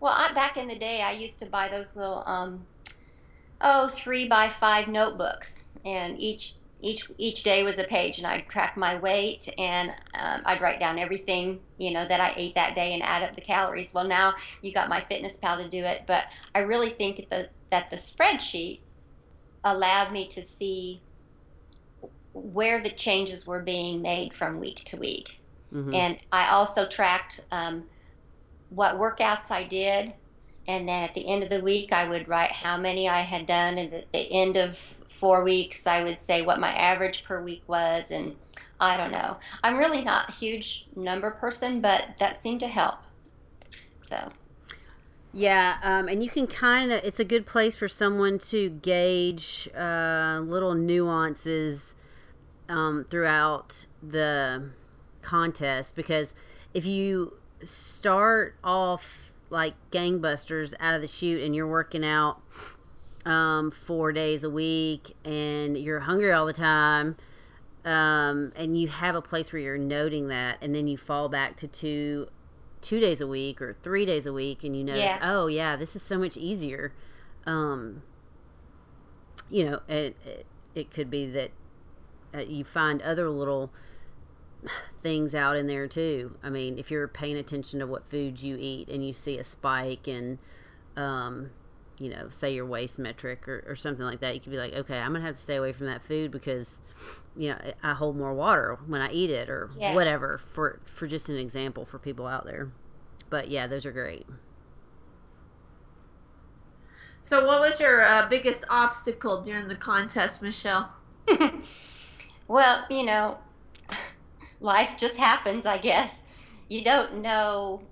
Well, 0.00 0.14
I, 0.16 0.32
back 0.32 0.56
in 0.56 0.68
the 0.68 0.78
day, 0.78 1.02
I 1.02 1.12
used 1.12 1.38
to 1.40 1.46
buy 1.46 1.68
those 1.68 1.94
little 1.94 2.24
um, 2.26 2.66
oh 3.60 3.88
three 3.88 4.26
by 4.26 4.48
five 4.48 4.88
notebooks, 4.88 5.68
and 5.84 6.18
each 6.18 6.54
each 6.84 7.10
each 7.18 7.42
day 7.42 7.62
was 7.62 7.78
a 7.78 7.84
page, 7.84 8.18
and 8.18 8.26
I'd 8.26 8.48
track 8.48 8.76
my 8.76 8.96
weight, 8.96 9.52
and 9.58 9.90
um, 10.14 10.42
I'd 10.44 10.60
write 10.60 10.78
down 10.78 10.98
everything 10.98 11.60
you 11.78 11.92
know 11.92 12.06
that 12.06 12.20
I 12.20 12.34
ate 12.36 12.54
that 12.54 12.74
day 12.74 12.92
and 12.92 13.02
add 13.02 13.22
up 13.22 13.34
the 13.34 13.40
calories. 13.40 13.92
Well, 13.94 14.04
now 14.06 14.34
you 14.62 14.72
got 14.72 14.90
MyFitnessPal 14.90 15.62
to 15.62 15.68
do 15.68 15.84
it, 15.84 16.02
but 16.06 16.24
I 16.54 16.60
really 16.60 16.90
think 16.90 17.16
that 17.16 17.30
the, 17.30 17.48
that 17.70 17.90
the 17.90 17.96
spreadsheet 17.96 18.80
allowed 19.64 20.12
me 20.12 20.28
to 20.28 20.44
see 20.44 21.00
where 22.34 22.82
the 22.82 22.90
changes 22.90 23.46
were 23.46 23.60
being 23.60 24.02
made 24.02 24.34
from 24.34 24.60
week 24.60 24.84
to 24.84 24.96
week. 24.96 25.40
Mm-hmm. 25.72 25.94
And 25.94 26.18
I 26.30 26.50
also 26.50 26.86
tracked 26.86 27.40
um, 27.50 27.84
what 28.70 28.96
workouts 28.96 29.50
I 29.50 29.64
did. 29.64 30.14
And 30.66 30.88
then 30.88 31.04
at 31.04 31.14
the 31.14 31.28
end 31.28 31.42
of 31.42 31.50
the 31.50 31.60
week, 31.60 31.92
I 31.92 32.08
would 32.08 32.26
write 32.26 32.52
how 32.52 32.76
many 32.76 33.08
I 33.08 33.20
had 33.20 33.46
done. 33.46 33.78
And 33.78 33.92
at 33.92 34.12
the 34.12 34.32
end 34.32 34.56
of 34.56 34.78
four 35.24 35.42
weeks, 35.42 35.86
I 35.86 36.04
would 36.04 36.20
say 36.20 36.42
what 36.42 36.60
my 36.60 36.74
average 36.74 37.24
per 37.24 37.42
week 37.42 37.62
was. 37.66 38.10
And 38.10 38.36
I 38.78 38.98
don't 38.98 39.10
know. 39.10 39.38
I'm 39.62 39.78
really 39.78 40.04
not 40.04 40.28
a 40.28 40.32
huge 40.32 40.86
number 40.94 41.30
person, 41.30 41.80
but 41.80 42.08
that 42.18 42.36
seemed 42.36 42.60
to 42.60 42.68
help. 42.68 42.98
So 44.06 44.32
Yeah, 45.32 45.78
um, 45.82 46.08
and 46.08 46.22
you 46.22 46.28
can 46.28 46.46
kind 46.46 46.92
of, 46.92 47.02
it's 47.02 47.18
a 47.18 47.24
good 47.24 47.46
place 47.46 47.74
for 47.74 47.88
someone 47.88 48.38
to 48.50 48.68
gauge 48.68 49.66
uh, 49.74 50.42
little 50.44 50.74
nuances 50.74 51.94
um, 52.68 53.06
throughout 53.08 53.86
the 54.02 54.72
contest 55.22 55.94
because 55.94 56.34
if 56.74 56.84
you 56.84 57.38
start 57.64 58.56
off 58.62 59.32
like 59.48 59.72
gangbusters 59.90 60.74
out 60.80 60.94
of 60.94 61.00
the 61.00 61.08
chute 61.08 61.42
and 61.42 61.56
you're 61.56 61.66
working 61.66 62.04
out 62.04 62.42
um, 63.26 63.70
four 63.70 64.12
days 64.12 64.44
a 64.44 64.50
week 64.50 65.16
and 65.24 65.76
you're 65.78 66.00
hungry 66.00 66.32
all 66.32 66.46
the 66.46 66.52
time 66.52 67.16
um, 67.84 68.52
and 68.56 68.78
you 68.80 68.88
have 68.88 69.14
a 69.14 69.22
place 69.22 69.52
where 69.52 69.60
you're 69.60 69.78
noting 69.78 70.28
that 70.28 70.58
and 70.60 70.74
then 70.74 70.86
you 70.86 70.96
fall 70.96 71.28
back 71.28 71.56
to 71.56 71.66
two 71.68 72.28
two 72.82 73.00
days 73.00 73.20
a 73.22 73.26
week 73.26 73.62
or 73.62 73.76
three 73.82 74.04
days 74.04 74.26
a 74.26 74.32
week 74.32 74.62
and 74.62 74.76
you 74.76 74.84
notice 74.84 75.02
Yeah. 75.02 75.18
oh 75.22 75.46
yeah 75.46 75.74
this 75.76 75.96
is 75.96 76.02
so 76.02 76.18
much 76.18 76.36
easier 76.36 76.92
um, 77.46 78.02
you 79.50 79.64
know 79.70 79.80
it, 79.88 80.16
it, 80.24 80.46
it 80.74 80.90
could 80.90 81.10
be 81.10 81.26
that 81.30 81.50
uh, 82.34 82.38
you 82.40 82.62
find 82.64 83.00
other 83.02 83.30
little 83.30 83.70
things 85.02 85.34
out 85.34 85.56
in 85.56 85.66
there 85.66 85.86
too 85.86 86.36
i 86.42 86.48
mean 86.48 86.78
if 86.78 86.90
you're 86.90 87.06
paying 87.08 87.36
attention 87.36 87.80
to 87.80 87.86
what 87.86 88.08
foods 88.08 88.42
you 88.42 88.56
eat 88.58 88.88
and 88.88 89.06
you 89.06 89.12
see 89.12 89.38
a 89.38 89.44
spike 89.44 90.08
and 90.08 90.38
um, 90.96 91.50
you 91.98 92.10
know 92.10 92.28
say 92.28 92.52
your 92.52 92.66
waist 92.66 92.98
metric 92.98 93.46
or, 93.48 93.62
or 93.66 93.76
something 93.76 94.04
like 94.04 94.20
that 94.20 94.34
you 94.34 94.40
could 94.40 94.50
be 94.52 94.58
like 94.58 94.72
okay 94.74 94.98
i'm 94.98 95.12
gonna 95.12 95.24
have 95.24 95.36
to 95.36 95.40
stay 95.40 95.56
away 95.56 95.72
from 95.72 95.86
that 95.86 96.02
food 96.02 96.30
because 96.30 96.80
you 97.36 97.48
know 97.50 97.58
i 97.82 97.92
hold 97.94 98.16
more 98.16 98.34
water 98.34 98.78
when 98.86 99.00
i 99.00 99.10
eat 99.12 99.30
it 99.30 99.48
or 99.48 99.70
Yeah. 99.78 99.94
whatever 99.94 100.40
for 100.52 100.80
for 100.86 101.06
just 101.06 101.28
an 101.28 101.36
example 101.36 101.84
for 101.84 101.98
people 101.98 102.26
out 102.26 102.44
there 102.46 102.70
but 103.30 103.48
yeah 103.48 103.66
those 103.66 103.86
are 103.86 103.92
great 103.92 104.26
So, 107.26 107.46
what 107.46 107.62
was 107.62 107.80
your 107.80 108.02
uh, 108.04 108.28
biggest 108.28 108.64
obstacle 108.68 109.40
during 109.40 109.68
the 109.68 109.76
contest, 109.76 110.42
Michelle? 110.42 110.92
Well, 112.46 112.84
you 112.90 113.04
know, 113.04 113.38
life 114.60 114.90
just 114.98 115.16
happens, 115.16 115.64
I 115.64 115.78
guess. 115.78 116.20
You 116.68 116.84
don't 116.84 117.22
know, 117.22 117.82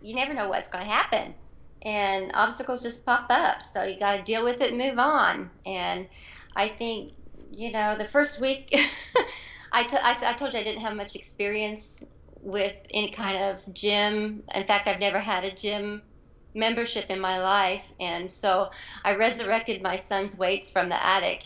you 0.00 0.14
never 0.16 0.34
know 0.34 0.48
what's 0.48 0.68
going 0.68 0.84
to 0.84 0.90
happen. 0.90 1.34
And 1.84 2.30
obstacles 2.34 2.82
just 2.82 3.04
pop 3.04 3.26
up. 3.30 3.62
So 3.62 3.82
you 3.84 3.98
got 3.98 4.16
to 4.16 4.22
deal 4.22 4.44
with 4.44 4.60
it 4.60 4.70
and 4.70 4.78
move 4.78 4.98
on. 4.98 5.50
And 5.66 6.08
I 6.56 6.68
think, 6.68 7.12
you 7.50 7.72
know, 7.72 7.96
the 7.96 8.06
first 8.08 8.40
week, 8.40 8.68
I, 9.72 9.82
t- 9.84 9.96
I, 9.96 10.16
I 10.24 10.32
told 10.34 10.54
you 10.54 10.60
I 10.60 10.64
didn't 10.64 10.82
have 10.82 10.96
much 10.96 11.14
experience 11.14 12.02
with 12.40 12.76
any 12.92 13.10
kind 13.10 13.42
of 13.42 13.74
gym. 13.74 14.44
In 14.54 14.66
fact, 14.66 14.88
I've 14.88 15.00
never 15.00 15.20
had 15.20 15.44
a 15.44 15.54
gym 15.54 16.02
membership 16.54 17.06
in 17.10 17.20
my 17.20 17.38
life. 17.38 17.84
And 18.00 18.30
so 18.32 18.70
I 19.04 19.14
resurrected 19.16 19.82
my 19.82 19.96
son's 19.96 20.36
weights 20.38 20.70
from 20.70 20.88
the 20.88 21.04
attic. 21.04 21.42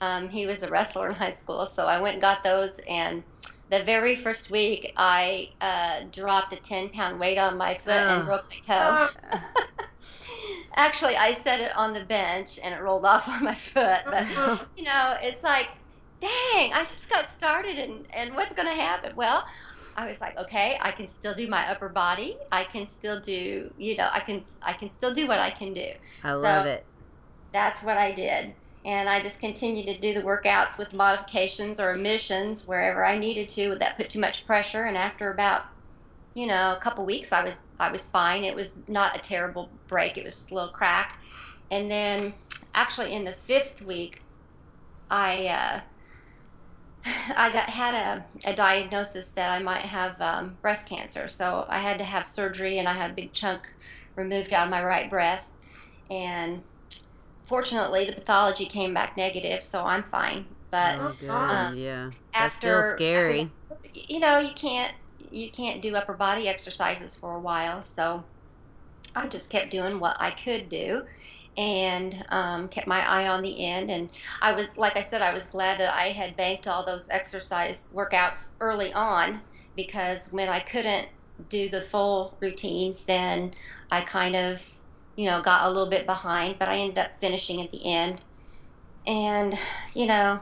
Um, 0.00 0.30
he 0.30 0.46
was 0.46 0.62
a 0.62 0.70
wrestler 0.70 1.08
in 1.10 1.16
high 1.16 1.32
school, 1.32 1.66
so 1.66 1.86
I 1.86 2.00
went 2.00 2.14
and 2.14 2.22
got 2.22 2.44
those. 2.44 2.80
And 2.88 3.24
the 3.70 3.82
very 3.84 4.16
first 4.16 4.50
week, 4.50 4.92
I 4.96 5.50
uh, 5.60 6.04
dropped 6.12 6.52
a 6.52 6.56
10 6.56 6.90
pound 6.90 7.20
weight 7.20 7.38
on 7.38 7.56
my 7.56 7.78
foot 7.84 8.06
and 8.08 8.22
Oh. 8.22 8.24
broke 8.24 8.44
my 8.68 8.74
toe. 8.74 9.08
Actually, 10.74 11.16
I 11.16 11.32
set 11.34 11.60
it 11.60 11.76
on 11.76 11.92
the 11.92 12.04
bench 12.04 12.58
and 12.62 12.74
it 12.74 12.80
rolled 12.80 13.04
off 13.04 13.28
on 13.28 13.44
my 13.44 13.54
foot. 13.54 14.00
But, 14.04 14.14
uh-huh. 14.14 14.64
you 14.76 14.84
know, 14.84 15.16
it's 15.20 15.42
like, 15.42 15.68
dang, 16.20 16.72
I 16.72 16.84
just 16.84 17.08
got 17.08 17.30
started 17.36 17.78
and, 17.78 18.06
and 18.12 18.34
what's 18.34 18.54
going 18.54 18.68
to 18.68 18.74
happen? 18.74 19.14
Well, 19.16 19.44
I 19.96 20.06
was 20.06 20.20
like, 20.20 20.38
okay, 20.38 20.78
I 20.80 20.92
can 20.92 21.08
still 21.08 21.34
do 21.34 21.46
my 21.48 21.70
upper 21.70 21.88
body. 21.88 22.38
I 22.50 22.64
can 22.64 22.88
still 22.88 23.20
do, 23.20 23.70
you 23.76 23.96
know, 23.96 24.08
I 24.10 24.20
can 24.20 24.42
I 24.62 24.72
can 24.72 24.90
still 24.90 25.14
do 25.14 25.26
what 25.26 25.38
I 25.38 25.50
can 25.50 25.74
do 25.74 25.90
i 26.24 26.30
So- 26.30 26.38
love 26.40 26.66
it 26.66 26.86
that's 27.52 27.82
what 27.82 27.96
I 27.96 28.12
did. 28.12 28.54
And 28.84 29.08
I 29.08 29.22
just 29.22 29.38
continued 29.38 29.86
to 29.86 29.98
do 29.98 30.12
the 30.12 30.26
workouts 30.26 30.76
with 30.76 30.92
modifications 30.92 31.78
or 31.78 31.90
omissions 31.90 32.66
wherever 32.66 33.04
I 33.04 33.16
needed 33.16 33.48
to 33.50 33.76
that 33.76 33.96
put 33.96 34.10
too 34.10 34.18
much 34.18 34.44
pressure. 34.44 34.84
And 34.84 34.96
after 34.96 35.30
about, 35.30 35.66
you 36.34 36.46
know, 36.46 36.72
a 36.72 36.80
couple 36.80 37.04
weeks, 37.04 37.30
I 37.30 37.44
was 37.44 37.54
I 37.82 37.92
was 37.92 38.08
fine. 38.08 38.44
It 38.44 38.54
was 38.54 38.82
not 38.88 39.16
a 39.16 39.20
terrible 39.20 39.70
break. 39.88 40.16
It 40.16 40.24
was 40.24 40.34
just 40.34 40.50
a 40.50 40.54
little 40.54 40.70
crack. 40.70 41.18
And 41.70 41.90
then, 41.90 42.34
actually, 42.74 43.12
in 43.12 43.24
the 43.24 43.34
fifth 43.46 43.82
week, 43.82 44.22
I 45.10 45.46
uh, 45.46 45.80
I 47.36 47.52
got 47.52 47.68
had 47.70 47.94
a, 47.94 48.50
a 48.50 48.54
diagnosis 48.54 49.32
that 49.32 49.50
I 49.50 49.58
might 49.58 49.82
have 49.82 50.20
um, 50.20 50.56
breast 50.62 50.88
cancer. 50.88 51.28
So 51.28 51.66
I 51.68 51.80
had 51.80 51.98
to 51.98 52.04
have 52.04 52.26
surgery, 52.26 52.78
and 52.78 52.88
I 52.88 52.94
had 52.94 53.10
a 53.10 53.14
big 53.14 53.32
chunk 53.32 53.68
removed 54.16 54.52
out 54.52 54.64
of 54.64 54.70
my 54.70 54.84
right 54.84 55.10
breast. 55.10 55.54
And 56.10 56.62
fortunately, 57.46 58.04
the 58.06 58.12
pathology 58.12 58.66
came 58.66 58.94
back 58.94 59.16
negative, 59.16 59.62
so 59.62 59.84
I'm 59.84 60.02
fine. 60.02 60.46
But 60.70 60.98
oh, 61.00 61.14
good. 61.20 61.26
gosh. 61.26 61.74
yeah 61.74 62.10
that's 62.32 62.54
after 62.54 62.82
still 62.82 62.90
scary 62.92 63.50
you 63.94 64.20
know, 64.20 64.38
you 64.38 64.52
can't 64.54 64.94
you 65.32 65.50
can't 65.50 65.82
do 65.82 65.96
upper 65.96 66.14
body 66.14 66.48
exercises 66.48 67.14
for 67.14 67.34
a 67.34 67.40
while, 67.40 67.82
so 67.82 68.24
I 69.14 69.26
just 69.28 69.50
kept 69.50 69.70
doing 69.70 69.98
what 69.98 70.16
I 70.20 70.30
could 70.30 70.68
do 70.68 71.04
and 71.56 72.24
um, 72.30 72.68
kept 72.68 72.86
my 72.86 73.06
eye 73.06 73.26
on 73.28 73.42
the 73.42 73.64
end. 73.64 73.90
And 73.90 74.10
I 74.40 74.52
was, 74.52 74.78
like 74.78 74.96
I 74.96 75.02
said, 75.02 75.22
I 75.22 75.34
was 75.34 75.48
glad 75.48 75.78
that 75.80 75.94
I 75.94 76.08
had 76.08 76.36
banked 76.36 76.66
all 76.66 76.84
those 76.84 77.08
exercise 77.10 77.92
workouts 77.94 78.50
early 78.60 78.92
on 78.92 79.40
because 79.76 80.32
when 80.32 80.48
I 80.48 80.60
couldn't 80.60 81.08
do 81.48 81.68
the 81.68 81.80
full 81.80 82.36
routines, 82.40 83.04
then 83.04 83.54
I 83.90 84.02
kind 84.02 84.36
of, 84.36 84.62
you 85.16 85.26
know, 85.26 85.42
got 85.42 85.66
a 85.66 85.70
little 85.70 85.90
bit 85.90 86.06
behind, 86.06 86.58
but 86.58 86.68
I 86.68 86.78
ended 86.78 86.98
up 86.98 87.10
finishing 87.20 87.60
at 87.60 87.70
the 87.70 87.86
end. 87.86 88.22
And, 89.06 89.58
you 89.94 90.06
know, 90.06 90.40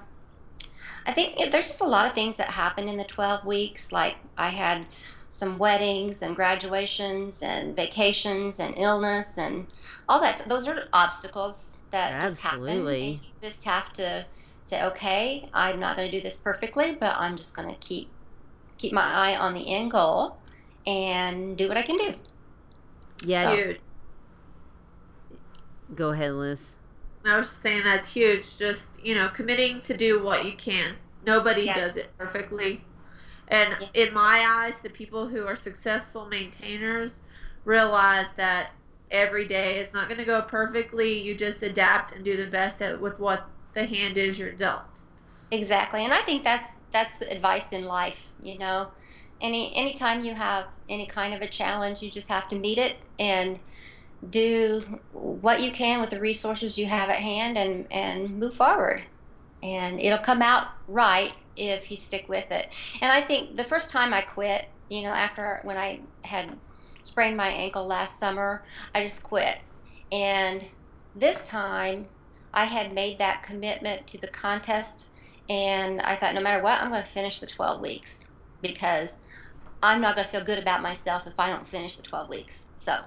I 1.10 1.12
think 1.12 1.40
it- 1.40 1.50
there's 1.50 1.66
just 1.66 1.80
a 1.80 1.86
lot 1.96 2.06
of 2.06 2.12
things 2.14 2.36
that 2.36 2.50
happen 2.50 2.88
in 2.88 2.96
the 2.96 3.04
12 3.04 3.44
weeks. 3.44 3.90
Like 3.90 4.16
I 4.38 4.50
had 4.50 4.86
some 5.28 5.58
weddings 5.58 6.22
and 6.22 6.36
graduations 6.36 7.42
and 7.42 7.74
vacations 7.74 8.60
and 8.60 8.74
illness 8.76 9.36
and 9.36 9.66
all 10.08 10.20
that. 10.20 10.38
So 10.38 10.44
Those 10.48 10.68
are 10.68 10.88
obstacles 10.92 11.78
that 11.90 12.20
just 12.22 12.42
happen. 12.42 12.60
Absolutely. 12.60 13.20
You 13.42 13.48
just 13.48 13.64
have 13.64 13.92
to 13.94 14.26
say, 14.62 14.84
okay, 14.84 15.48
I'm 15.52 15.80
not 15.80 15.96
going 15.96 16.08
to 16.10 16.16
do 16.16 16.22
this 16.22 16.36
perfectly, 16.38 16.94
but 16.94 17.16
I'm 17.16 17.36
just 17.36 17.56
going 17.56 17.68
to 17.68 17.74
keep 17.80 18.08
keep 18.78 18.92
my 18.92 19.02
eye 19.02 19.36
on 19.36 19.52
the 19.54 19.68
end 19.74 19.90
goal 19.90 20.36
and 20.86 21.56
do 21.58 21.68
what 21.68 21.76
I 21.76 21.82
can 21.82 21.98
do. 21.98 22.14
yeah 23.26 23.54
Huge. 23.54 23.80
go 25.94 26.10
ahead 26.10 26.32
liz 26.32 26.76
I 27.24 27.37
was 27.37 27.48
just 27.48 27.62
saying 27.62 27.85
that's 27.85 28.12
huge. 28.12 28.59
Just, 28.59 29.02
you 29.04 29.14
know, 29.14 29.28
committing 29.28 29.83
to 29.83 29.96
do 29.96 30.22
what 30.24 30.44
you 30.44 30.56
can. 30.56 30.96
Nobody 31.22 31.66
Yeah. 31.66 31.72
does 31.72 31.96
it 31.96 32.14
perfectly. 32.18 32.88
And 33.48 33.76
Yeah. 33.78 33.88
in 33.94 34.14
my 34.14 34.44
eyes, 34.48 34.80
the 34.80 34.90
people 34.90 35.28
who 35.28 35.46
are 35.46 35.56
successful 35.56 36.26
maintainers 36.28 37.22
realize 37.64 38.35
that 38.37 38.72
every 39.11 39.46
day 39.48 39.78
is 39.78 39.92
not 39.92 40.09
going 40.09 40.18
to 40.20 40.24
go 40.26 40.42
perfectly. 40.42 41.20
You 41.20 41.37
just 41.37 41.62
adapt 41.62 42.12
and 42.12 42.24
do 42.24 42.37
the 42.37 42.50
best 42.50 42.80
at, 42.83 43.00
with 43.00 43.18
what 43.20 43.50
the 43.74 43.87
hand 43.87 44.16
is 44.18 44.38
you're 44.38 44.52
dealt. 44.52 45.02
Exactly, 45.52 46.04
and 46.04 46.12
I 46.14 46.22
think 46.22 46.44
that's 46.44 46.83
that's 46.92 47.20
advice 47.22 47.72
in 47.72 47.85
life. 47.85 48.33
You 48.38 48.59
know, 48.59 48.92
any 49.40 49.74
anytime 49.74 50.24
you 50.24 50.35
have 50.35 50.66
any 50.88 51.06
kind 51.09 51.35
of 51.35 51.40
a 51.42 51.48
challenge, 51.48 52.02
you 52.02 52.11
just 52.11 52.28
have 52.28 52.48
to 52.48 52.59
meet 52.59 52.78
it 52.78 52.98
and 53.18 53.59
do 54.28 55.00
what 55.12 55.61
you 55.61 55.72
can 55.72 56.00
with 56.00 56.11
the 56.11 56.20
resources 56.20 56.78
you 56.78 56.87
have 56.87 57.09
at 57.09 57.16
hand, 57.16 57.56
and 57.56 57.87
and 57.90 58.38
move 58.38 58.54
forward. 58.54 59.02
And 59.62 60.00
it'll 60.00 60.18
come 60.18 60.42
out 60.42 60.68
right 60.88 61.33
if 61.56 61.90
you 61.90 61.96
stick 61.96 62.28
with 62.28 62.50
it. 62.50 62.68
And 63.00 63.12
I 63.12 63.20
think 63.20 63.56
the 63.56 63.64
first 63.64 63.90
time 63.90 64.14
I 64.14 64.22
quit, 64.22 64.66
you 64.88 65.02
know, 65.02 65.11
after 65.11 65.61
when 65.62 65.76
I 65.76 66.00
had 66.22 66.56
sprained 67.02 67.37
my 67.37 67.48
ankle 67.48 67.87
last 67.87 68.18
summer, 68.18 68.64
I 68.94 69.02
just 69.02 69.22
quit. 69.22 69.59
And 70.11 70.64
this 71.14 71.46
time, 71.46 72.06
I 72.52 72.64
had 72.64 72.92
made 72.92 73.18
that 73.18 73.42
commitment 73.42 74.06
to 74.09 74.18
the 74.18 74.26
contest 74.26 75.11
and 75.48 76.00
I 76.02 76.14
thought, 76.14 76.35
no 76.35 76.40
matter 76.40 76.62
what, 76.62 76.80
I'm 76.80 76.90
going 76.90 77.02
to 77.02 77.09
finish 77.09 77.40
the 77.40 77.46
12 77.46 77.80
weeks 77.80 78.24
because 78.62 79.22
I'm 79.83 80.00
not 80.00 80.14
going 80.14 80.26
to 80.26 80.30
feel 80.30 80.44
good 80.44 80.61
about 80.61 80.80
myself 80.80 81.26
if 81.26 81.38
I 81.38 81.50
don't 81.50 81.66
finish 81.66 81.96
the 81.96 82.04
12 82.04 82.28
weeks. 82.28 82.62
So, 82.85 83.00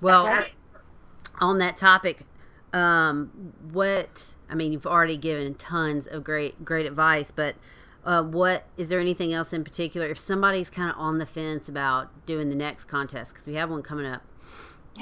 well 0.00 0.24
that's 0.24 0.38
what 0.38 0.46
I 0.46 0.48
did. 0.48 1.40
on 1.40 1.58
that 1.58 1.76
topic 1.76 2.26
um 2.72 3.52
what 3.72 4.34
i 4.48 4.54
mean 4.54 4.72
you've 4.72 4.86
already 4.86 5.16
given 5.16 5.54
tons 5.54 6.06
of 6.06 6.22
great 6.22 6.64
great 6.64 6.86
advice 6.86 7.32
but 7.34 7.56
uh, 8.02 8.22
what 8.22 8.64
is 8.78 8.88
there 8.88 8.98
anything 8.98 9.34
else 9.34 9.52
in 9.52 9.62
particular 9.62 10.08
if 10.08 10.18
somebody's 10.18 10.70
kind 10.70 10.90
of 10.90 10.96
on 10.96 11.18
the 11.18 11.26
fence 11.26 11.68
about 11.68 12.24
doing 12.24 12.48
the 12.48 12.54
next 12.54 12.84
contest 12.84 13.34
because 13.34 13.46
we 13.46 13.54
have 13.54 13.70
one 13.70 13.82
coming 13.82 14.06
up 14.06 14.22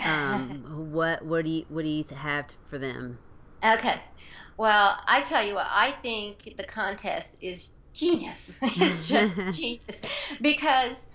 um 0.04 0.90
what 0.92 1.24
what 1.24 1.44
do 1.44 1.50
you 1.50 1.64
what 1.68 1.82
do 1.82 1.88
you 1.88 2.04
have 2.16 2.46
for 2.68 2.78
them 2.78 3.18
okay. 3.64 4.00
Well, 4.56 4.98
I 5.06 5.20
tell 5.22 5.44
you 5.44 5.54
what, 5.54 5.66
I 5.70 5.92
think 6.02 6.56
the 6.56 6.64
contest 6.64 7.36
is 7.40 7.72
genius. 7.92 8.58
it's 8.62 9.08
just 9.08 9.36
genius 9.52 10.00
because 10.40 11.06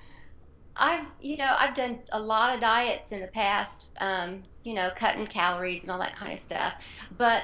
I've 0.75 1.05
you 1.21 1.37
know 1.37 1.55
I've 1.57 1.75
done 1.75 1.99
a 2.11 2.19
lot 2.19 2.55
of 2.55 2.61
diets 2.61 3.11
in 3.11 3.21
the 3.21 3.27
past, 3.27 3.91
um, 3.99 4.43
you 4.63 4.73
know, 4.73 4.91
cutting 4.95 5.27
calories 5.27 5.83
and 5.83 5.91
all 5.91 5.99
that 5.99 6.15
kind 6.15 6.33
of 6.33 6.39
stuff. 6.39 6.73
But 7.15 7.43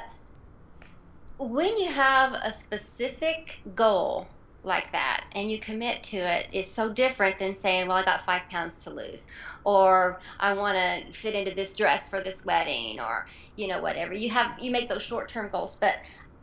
when 1.37 1.77
you 1.77 1.89
have 1.89 2.33
a 2.33 2.51
specific 2.51 3.61
goal 3.75 4.27
like 4.61 4.91
that 4.91 5.23
and 5.33 5.49
you 5.49 5.57
commit 5.57 6.03
to 6.03 6.17
it, 6.17 6.47
it's 6.51 6.71
so 6.71 6.89
different 6.89 7.39
than 7.39 7.55
saying, 7.55 7.87
"Well, 7.87 7.97
I 7.97 8.03
got 8.03 8.25
five 8.25 8.49
pounds 8.49 8.83
to 8.83 8.89
lose," 8.89 9.25
or 9.63 10.19
"I 10.39 10.53
want 10.53 10.77
to 10.77 11.13
fit 11.13 11.35
into 11.35 11.53
this 11.53 11.75
dress 11.75 12.09
for 12.09 12.21
this 12.21 12.43
wedding," 12.43 12.99
or 12.99 13.27
you 13.55 13.67
know 13.67 13.79
whatever. 13.79 14.13
You 14.13 14.31
have 14.31 14.59
you 14.59 14.71
make 14.71 14.89
those 14.89 15.03
short 15.03 15.29
term 15.29 15.49
goals, 15.49 15.75
but 15.75 15.95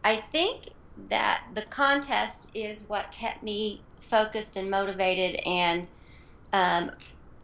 I 0.05 0.17
think 0.17 0.71
that 1.09 1.45
the 1.55 1.63
contest 1.63 2.51
is 2.55 2.89
what 2.89 3.13
kept 3.13 3.43
me 3.43 3.83
focused 4.09 4.57
and 4.57 4.71
motivated 4.71 5.37
and 5.45 5.89
um, 6.53 6.93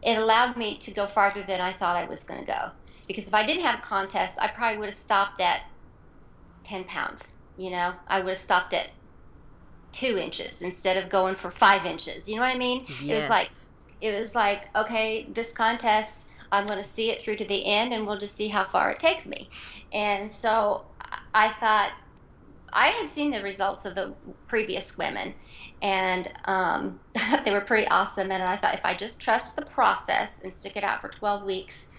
it 0.01 0.17
allowed 0.17 0.57
me 0.57 0.77
to 0.77 0.91
go 0.91 1.07
farther 1.07 1.43
than 1.43 1.61
I 1.61 1.73
thought 1.73 1.95
I 1.95 2.05
was 2.05 2.23
going 2.23 2.41
to 2.41 2.45
go. 2.45 2.71
Because 3.07 3.27
if 3.27 3.33
I 3.33 3.45
didn't 3.45 3.63
have 3.63 3.79
a 3.79 3.81
contest, 3.81 4.37
I 4.41 4.47
probably 4.47 4.77
would 4.79 4.89
have 4.89 4.97
stopped 4.97 5.41
at 5.41 5.63
10 6.63 6.85
pounds. 6.85 7.33
You 7.57 7.71
know, 7.71 7.93
I 8.07 8.19
would 8.19 8.31
have 8.31 8.37
stopped 8.39 8.73
at 8.73 8.89
two 9.91 10.17
inches 10.17 10.61
instead 10.61 10.97
of 10.97 11.09
going 11.09 11.35
for 11.35 11.51
five 11.51 11.85
inches. 11.85 12.27
You 12.27 12.35
know 12.35 12.41
what 12.41 12.55
I 12.55 12.57
mean? 12.57 12.85
Yes. 12.87 13.01
It 13.01 13.15
was 13.15 13.29
like, 13.29 13.51
it 14.01 14.19
was 14.19 14.35
like, 14.35 14.75
okay, 14.75 15.27
this 15.33 15.53
contest, 15.53 16.29
I'm 16.51 16.65
going 16.65 16.81
to 16.81 16.87
see 16.87 17.11
it 17.11 17.21
through 17.21 17.37
to 17.37 17.45
the 17.45 17.65
end 17.65 17.93
and 17.93 18.05
we'll 18.05 18.17
just 18.17 18.35
see 18.35 18.47
how 18.47 18.65
far 18.65 18.91
it 18.91 18.99
takes 18.99 19.25
me. 19.25 19.49
And 19.91 20.31
so 20.31 20.85
I 21.33 21.49
thought, 21.59 21.93
I 22.71 22.87
had 22.87 23.11
seen 23.11 23.31
the 23.31 23.41
results 23.41 23.85
of 23.85 23.93
the 23.95 24.13
previous 24.47 24.97
women 24.97 25.35
and 25.83 26.31
um, 26.45 27.01
they 27.45 27.51
were 27.51 27.61
pretty 27.61 27.87
awesome. 27.89 28.31
And 28.31 28.41
I 28.41 28.55
thought 28.55 28.73
if 28.73 28.85
I 28.85 28.95
just 28.95 29.19
trust 29.19 29.57
the 29.57 29.65
process 29.65 30.41
and 30.41 30.53
stick 30.53 30.77
it 30.77 30.83
out 30.83 31.01
for 31.01 31.09
12 31.09 31.43
weeks, 31.43 31.91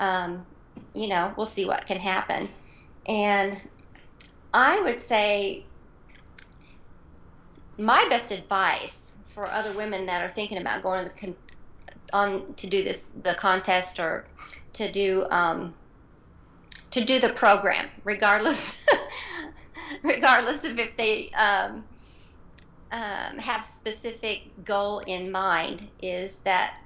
um, 0.00 0.46
you 0.94 1.08
know, 1.08 1.34
we'll 1.36 1.46
see 1.46 1.66
what 1.66 1.86
can 1.86 1.98
happen. 1.98 2.48
And 3.06 3.60
I 4.52 4.80
would 4.80 5.02
say 5.02 5.64
my 7.76 8.06
best 8.08 8.32
advice 8.32 9.12
for 9.28 9.46
other 9.46 9.72
women 9.72 10.06
that 10.06 10.22
are 10.22 10.32
thinking 10.34 10.58
about 10.58 10.82
going 10.82 11.04
to 11.04 11.14
the 11.14 11.20
con- 11.20 11.36
on 12.10 12.54
to 12.54 12.66
do 12.66 12.82
this 12.82 13.10
the 13.22 13.34
contest 13.34 14.00
or 14.00 14.24
to 14.72 14.90
do 14.90 15.26
um, 15.30 15.74
to 16.90 17.04
do 17.04 17.20
the 17.20 17.28
program, 17.28 17.88
regardless 18.04 18.74
regardless 20.02 20.64
of 20.64 20.78
if 20.78 20.96
they 20.96 21.30
um, 22.90 23.38
have 23.38 23.66
specific 23.66 24.64
goal 24.64 25.00
in 25.00 25.30
mind 25.30 25.88
is 26.00 26.38
that 26.40 26.78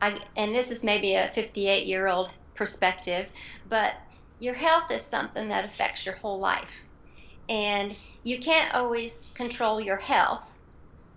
I, 0.00 0.20
and 0.36 0.54
this 0.54 0.70
is 0.70 0.82
maybe 0.82 1.14
a 1.14 1.30
58 1.34 1.86
year 1.86 2.06
old 2.06 2.30
perspective, 2.54 3.28
but 3.68 3.94
your 4.38 4.54
health 4.54 4.90
is 4.90 5.02
something 5.02 5.48
that 5.48 5.64
affects 5.64 6.04
your 6.04 6.16
whole 6.16 6.38
life. 6.38 6.82
And 7.48 7.94
you 8.22 8.38
can't 8.38 8.74
always 8.74 9.30
control 9.34 9.80
your 9.80 9.96
health. 9.96 10.54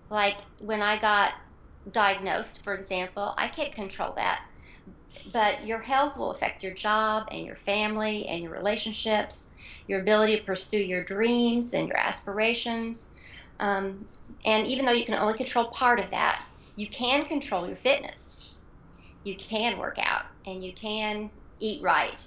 Like 0.10 0.38
when 0.60 0.82
I 0.82 0.98
got 1.00 1.34
diagnosed, 1.92 2.64
for 2.64 2.74
example, 2.74 3.34
I 3.38 3.48
can't 3.48 3.74
control 3.74 4.14
that. 4.16 4.46
But 5.34 5.66
your 5.66 5.80
health 5.80 6.18
will 6.18 6.32
affect 6.32 6.64
your 6.64 6.74
job 6.74 7.28
and 7.32 7.44
your 7.44 7.56
family 7.56 8.28
and 8.28 8.44
your 8.44 8.52
relationships, 8.52 9.52
your 9.88 10.02
ability 10.02 10.38
to 10.38 10.44
pursue 10.44 10.80
your 10.80 11.04
dreams 11.04 11.74
and 11.74 11.88
your 11.88 11.98
aspirations. 11.98 13.16
Um, 13.60 14.08
and 14.46 14.68
even 14.68 14.86
though 14.86 14.92
you 14.92 15.06
can 15.06 15.16
only 15.16 15.36
control 15.38 15.66
part 15.66 16.00
of 16.00 16.12
that, 16.12 16.44
you 16.76 16.88
can 16.88 17.26
control 17.26 17.68
your 17.68 17.76
fitness. 17.76 18.56
You 19.24 19.36
can 19.36 19.78
work 19.78 19.98
out 20.00 20.24
and 20.46 20.64
you 20.64 20.74
can 20.74 21.30
eat 21.60 21.82
right. 21.82 22.26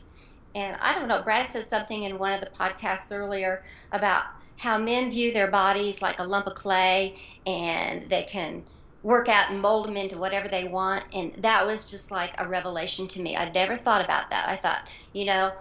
And 0.55 0.77
I 0.81 0.95
don't 0.95 1.09
know, 1.09 1.23
Brad 1.23 1.51
said 1.51 1.65
something 1.65 2.03
in 2.03 2.19
one 2.19 2.33
of 2.33 2.41
the 2.41 2.51
podcasts 2.59 3.15
earlier 3.15 3.65
about 3.91 4.25
how 4.59 4.79
men 4.79 5.11
view 5.11 5.33
their 5.33 5.51
bodies 5.51 6.03
like 6.03 6.19
a 6.19 6.25
lump 6.25 6.47
of 6.47 6.55
clay 6.55 7.17
and 7.47 8.09
they 8.11 8.23
can 8.25 8.65
work 9.03 9.29
out 9.29 9.51
and 9.51 9.61
mold 9.61 9.87
them 9.87 9.97
into 9.97 10.19
whatever 10.19 10.49
they 10.49 10.65
want. 10.65 11.05
And 11.13 11.35
that 11.39 11.67
was 11.67 11.91
just 11.91 12.11
like 12.11 12.33
a 12.39 12.47
revelation 12.47 13.09
to 13.09 13.23
me. 13.23 13.37
I'd 13.37 13.55
never 13.55 13.77
thought 13.77 14.05
about 14.05 14.31
that. 14.31 14.49
I 14.49 14.57
thought, 14.57 14.87
you 15.13 15.25
know, 15.25 15.53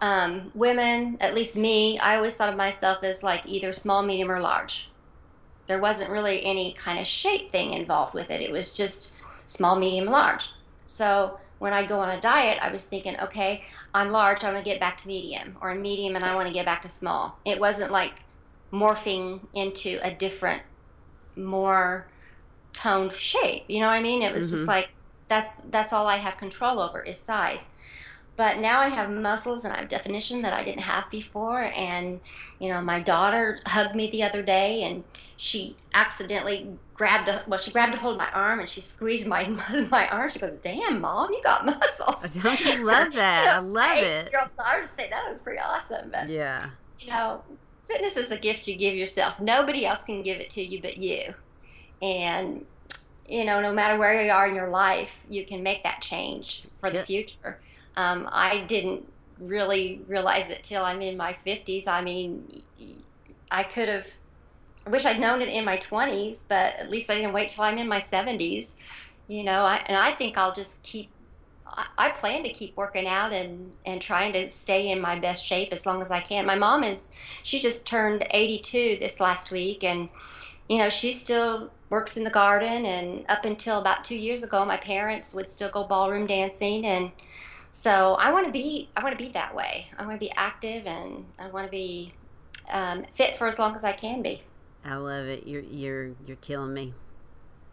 um, 0.00 0.50
women, 0.54 1.16
at 1.20 1.34
least 1.34 1.56
me, 1.56 1.98
I 1.98 2.16
always 2.16 2.36
thought 2.36 2.48
of 2.48 2.56
myself 2.56 3.02
as 3.02 3.22
like 3.22 3.42
either 3.46 3.72
small, 3.72 4.02
medium, 4.02 4.30
or 4.30 4.40
large. 4.40 4.90
There 5.66 5.80
wasn't 5.80 6.10
really 6.10 6.44
any 6.44 6.72
kind 6.72 6.98
of 6.98 7.06
shape 7.06 7.50
thing 7.50 7.72
involved 7.72 8.14
with 8.14 8.30
it. 8.30 8.40
It 8.40 8.50
was 8.50 8.74
just 8.74 9.14
small, 9.46 9.78
medium, 9.78 10.06
large. 10.06 10.50
So 10.86 11.38
when 11.58 11.72
I 11.72 11.86
go 11.86 12.00
on 12.00 12.10
a 12.10 12.20
diet, 12.20 12.58
I 12.60 12.72
was 12.72 12.86
thinking, 12.86 13.18
okay, 13.20 13.64
I'm 13.94 14.10
large, 14.10 14.44
I 14.44 14.52
want 14.52 14.64
to 14.64 14.70
get 14.70 14.80
back 14.80 15.00
to 15.02 15.08
medium, 15.08 15.56
or 15.60 15.70
I'm 15.70 15.82
medium 15.82 16.16
and 16.16 16.24
I 16.24 16.34
want 16.34 16.48
to 16.48 16.54
get 16.54 16.66
back 16.66 16.82
to 16.82 16.88
small. 16.88 17.38
It 17.44 17.60
wasn't 17.60 17.90
like 17.90 18.14
morphing 18.72 19.40
into 19.54 19.98
a 20.02 20.12
different, 20.12 20.62
more 21.36 22.06
toned 22.72 23.12
shape. 23.12 23.64
You 23.68 23.80
know 23.80 23.86
what 23.86 23.94
I 23.94 24.02
mean? 24.02 24.22
It 24.22 24.34
was 24.34 24.48
mm-hmm. 24.48 24.56
just 24.56 24.68
like 24.68 24.90
that's 25.28 25.56
that's 25.70 25.92
all 25.92 26.06
I 26.06 26.16
have 26.16 26.36
control 26.36 26.80
over 26.80 27.00
is 27.00 27.18
size. 27.18 27.69
But 28.40 28.58
now 28.58 28.80
I 28.80 28.88
have 28.88 29.10
muscles 29.10 29.66
and 29.66 29.74
I 29.74 29.80
have 29.80 29.90
definition 29.90 30.40
that 30.40 30.54
I 30.54 30.64
didn't 30.64 30.80
have 30.80 31.10
before. 31.10 31.64
And, 31.76 32.20
you 32.58 32.70
know, 32.70 32.80
my 32.80 32.98
daughter 32.98 33.58
hugged 33.66 33.94
me 33.94 34.10
the 34.10 34.22
other 34.22 34.40
day 34.40 34.82
and 34.82 35.04
she 35.36 35.76
accidentally 35.92 36.66
grabbed 36.94 37.28
a, 37.28 37.44
well, 37.46 37.60
she 37.60 37.70
grabbed 37.70 37.92
a 37.92 37.98
hold 37.98 38.14
of 38.14 38.18
my 38.18 38.30
arm 38.32 38.58
and 38.58 38.66
she 38.66 38.80
squeezed 38.80 39.26
my, 39.26 39.46
my 39.90 40.08
arm. 40.08 40.30
She 40.30 40.38
goes, 40.38 40.56
damn, 40.56 41.02
mom, 41.02 41.30
you 41.34 41.42
got 41.42 41.66
muscles. 41.66 42.32
Don't 42.42 42.64
you 42.64 42.82
love 42.82 43.12
that? 43.12 43.56
I 43.56 43.58
love 43.58 43.98
it. 43.98 44.32
I 44.58 44.78
would 44.78 44.86
say 44.86 45.10
that 45.10 45.28
was 45.28 45.40
pretty 45.40 45.60
awesome. 45.60 46.10
But, 46.10 46.30
yeah. 46.30 46.70
You 46.98 47.10
know, 47.10 47.42
fitness 47.88 48.16
is 48.16 48.30
a 48.30 48.38
gift 48.38 48.66
you 48.66 48.74
give 48.76 48.94
yourself. 48.94 49.38
Nobody 49.38 49.84
else 49.84 50.02
can 50.04 50.22
give 50.22 50.40
it 50.40 50.48
to 50.52 50.62
you 50.62 50.80
but 50.80 50.96
you. 50.96 51.34
And, 52.00 52.64
you 53.28 53.44
know, 53.44 53.60
no 53.60 53.70
matter 53.70 53.98
where 53.98 54.24
you 54.24 54.32
are 54.32 54.48
in 54.48 54.54
your 54.54 54.70
life, 54.70 55.26
you 55.28 55.44
can 55.44 55.62
make 55.62 55.82
that 55.82 56.00
change 56.00 56.64
for 56.80 56.88
the 56.88 57.02
future. 57.02 57.58
Um, 57.96 58.28
I 58.30 58.62
didn't 58.62 59.06
really 59.40 60.02
realize 60.06 60.50
it 60.50 60.62
till 60.62 60.84
I'm 60.84 61.02
in 61.02 61.16
my 61.16 61.36
50s. 61.46 61.88
I 61.88 62.02
mean, 62.02 62.62
I 63.50 63.62
could 63.62 63.88
have, 63.88 64.06
I 64.86 64.90
wish 64.90 65.04
I'd 65.04 65.20
known 65.20 65.40
it 65.40 65.48
in 65.48 65.64
my 65.64 65.78
20s, 65.78 66.42
but 66.48 66.74
at 66.78 66.90
least 66.90 67.10
I 67.10 67.16
didn't 67.16 67.32
wait 67.32 67.50
till 67.50 67.64
I'm 67.64 67.78
in 67.78 67.88
my 67.88 68.00
70s. 68.00 68.72
You 69.28 69.44
know, 69.44 69.62
I, 69.62 69.82
and 69.86 69.96
I 69.96 70.12
think 70.12 70.36
I'll 70.36 70.52
just 70.52 70.82
keep, 70.82 71.10
I, 71.66 71.86
I 71.96 72.08
plan 72.10 72.42
to 72.42 72.52
keep 72.52 72.76
working 72.76 73.06
out 73.06 73.32
and, 73.32 73.72
and 73.86 74.00
trying 74.02 74.32
to 74.34 74.50
stay 74.50 74.90
in 74.90 75.00
my 75.00 75.18
best 75.18 75.44
shape 75.44 75.72
as 75.72 75.86
long 75.86 76.02
as 76.02 76.10
I 76.10 76.20
can. 76.20 76.46
My 76.46 76.56
mom 76.56 76.84
is, 76.84 77.10
she 77.42 77.60
just 77.60 77.86
turned 77.86 78.26
82 78.30 78.98
this 79.00 79.20
last 79.20 79.50
week, 79.50 79.82
and, 79.84 80.08
you 80.68 80.78
know, 80.78 80.90
she 80.90 81.12
still 81.12 81.70
works 81.88 82.16
in 82.16 82.24
the 82.24 82.30
garden. 82.30 82.86
And 82.86 83.24
up 83.28 83.44
until 83.44 83.78
about 83.78 84.04
two 84.04 84.16
years 84.16 84.42
ago, 84.42 84.64
my 84.64 84.76
parents 84.76 85.34
would 85.34 85.50
still 85.50 85.70
go 85.70 85.84
ballroom 85.84 86.26
dancing 86.26 86.84
and, 86.84 87.12
so 87.72 88.14
I 88.14 88.32
want 88.32 88.46
to 88.46 88.52
be 88.52 88.88
I 88.96 89.02
want 89.02 89.18
to 89.18 89.24
be 89.24 89.30
that 89.32 89.54
way. 89.54 89.88
I 89.98 90.06
want 90.06 90.20
to 90.20 90.24
be 90.24 90.32
active 90.32 90.86
and 90.86 91.24
I 91.38 91.48
want 91.48 91.66
to 91.66 91.70
be 91.70 92.14
um, 92.70 93.04
fit 93.14 93.38
for 93.38 93.46
as 93.46 93.58
long 93.58 93.74
as 93.74 93.84
I 93.84 93.92
can 93.92 94.22
be. 94.22 94.42
I 94.84 94.96
love 94.96 95.26
it. 95.26 95.46
You're 95.46 95.62
you're 95.62 96.10
you're 96.26 96.36
killing 96.36 96.74
me. 96.74 96.94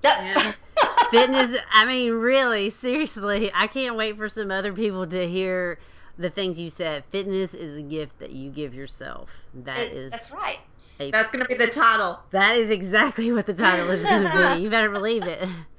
Yeah. 0.04 0.54
Fitness. 1.12 1.58
I 1.72 1.86
mean, 1.86 2.14
really, 2.14 2.70
seriously, 2.70 3.50
I 3.54 3.68
can't 3.68 3.96
wait 3.96 4.18
for 4.18 4.28
some 4.28 4.52
other 4.52 4.74
people 4.74 5.08
to 5.08 5.28
hear 5.28 5.80
the 6.18 6.30
things 6.30 6.60
you 6.60 6.70
said. 6.70 7.06
Fitness 7.10 7.54
is 7.54 7.78
a 7.78 7.82
gift 7.82 8.20
that 8.20 8.32
you 8.32 8.50
give 8.50 8.74
yourself. 8.74 9.30
That 9.54 9.80
it, 9.80 9.94
is. 9.94 10.12
That's 10.12 10.32
right. 10.32 10.60
A, 11.00 11.12
that's 11.12 11.32
going 11.32 11.46
to 11.46 11.48
be 11.48 11.56
the 11.56 11.72
title. 11.72 12.20
That 12.32 12.58
is 12.58 12.72
exactly 12.72 13.32
what 13.32 13.46
the 13.46 13.54
title 13.54 13.90
is 13.90 14.04
going 14.04 14.24
to 14.24 14.56
be. 14.56 14.64
You 14.64 14.70
better 14.70 14.90
believe 14.90 15.26
it. 15.26 15.48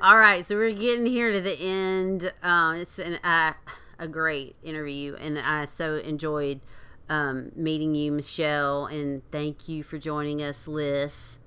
All 0.00 0.18
right, 0.18 0.44
so 0.44 0.56
we're 0.56 0.72
getting 0.72 1.06
here 1.06 1.32
to 1.32 1.40
the 1.40 1.58
end. 1.58 2.32
Um, 2.42 2.76
it's 2.76 2.96
been 2.96 3.18
a, 3.22 3.54
a 3.98 4.08
great 4.08 4.56
interview, 4.62 5.14
and 5.14 5.38
I 5.38 5.66
so 5.66 5.96
enjoyed 5.96 6.60
um, 7.08 7.52
meeting 7.54 7.94
you, 7.94 8.10
Michelle, 8.10 8.86
and 8.86 9.22
thank 9.30 9.68
you 9.68 9.84
for 9.84 9.96
joining 9.96 10.42
us, 10.42 10.66
Liz. 10.66 11.38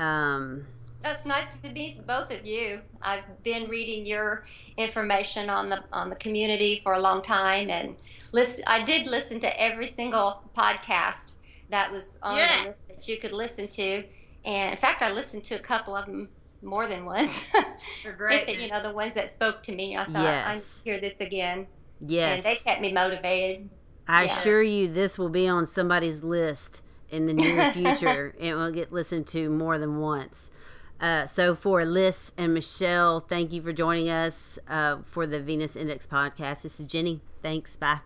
Um, 0.00 0.66
it's 1.04 1.24
nice 1.24 1.60
to 1.60 1.70
meet 1.70 2.04
both 2.04 2.32
of 2.32 2.44
you. 2.44 2.80
I've 3.00 3.44
been 3.44 3.68
reading 3.68 4.04
your 4.04 4.44
information 4.76 5.48
on 5.48 5.68
the 5.68 5.84
on 5.92 6.10
the 6.10 6.16
community 6.16 6.80
for 6.82 6.94
a 6.94 7.00
long 7.00 7.22
time, 7.22 7.70
and 7.70 7.94
list. 8.32 8.60
I 8.66 8.82
did 8.82 9.06
listen 9.06 9.38
to 9.40 9.60
every 9.60 9.86
single 9.86 10.42
podcast 10.54 11.36
that 11.70 11.92
was 11.92 12.18
on 12.24 12.36
yes. 12.36 12.58
the 12.58 12.68
list 12.68 12.88
that 12.88 13.08
you 13.08 13.18
could 13.18 13.32
listen 13.32 13.68
to, 13.68 14.04
and 14.44 14.72
in 14.72 14.76
fact, 14.76 15.00
I 15.00 15.12
listened 15.12 15.44
to 15.44 15.54
a 15.54 15.60
couple 15.60 15.94
of 15.94 16.06
them 16.06 16.28
more 16.62 16.86
than 16.86 17.04
once. 17.04 17.32
They're 18.02 18.12
great. 18.12 18.48
you 18.58 18.68
know, 18.68 18.82
the 18.82 18.92
ones 18.92 19.14
that 19.14 19.30
spoke 19.30 19.62
to 19.64 19.74
me, 19.74 19.96
I 19.96 20.04
thought, 20.04 20.22
yes. 20.22 20.46
I 20.46 20.54
need 20.54 20.62
hear 20.84 21.00
this 21.00 21.20
again. 21.20 21.66
Yes. 22.00 22.38
And 22.38 22.44
they 22.44 22.56
kept 22.56 22.80
me 22.80 22.92
motivated. 22.92 23.68
I 24.06 24.24
yeah. 24.24 24.38
assure 24.38 24.62
you, 24.62 24.88
this 24.90 25.18
will 25.18 25.28
be 25.28 25.46
on 25.48 25.66
somebody's 25.66 26.22
list 26.22 26.82
in 27.10 27.26
the 27.26 27.34
near 27.34 27.72
future. 27.72 28.34
it 28.38 28.54
will 28.54 28.72
get 28.72 28.92
listened 28.92 29.26
to 29.28 29.48
more 29.50 29.78
than 29.78 29.98
once. 29.98 30.50
Uh, 31.00 31.26
so 31.26 31.54
for 31.54 31.84
Liz 31.84 32.32
and 32.36 32.54
Michelle, 32.54 33.20
thank 33.20 33.52
you 33.52 33.62
for 33.62 33.72
joining 33.72 34.10
us 34.10 34.58
uh, 34.68 34.98
for 35.04 35.26
the 35.26 35.40
Venus 35.40 35.76
Index 35.76 36.06
podcast. 36.06 36.62
This 36.62 36.80
is 36.80 36.86
Jenny. 36.86 37.20
Thanks. 37.42 37.76
Bye. 37.76 38.00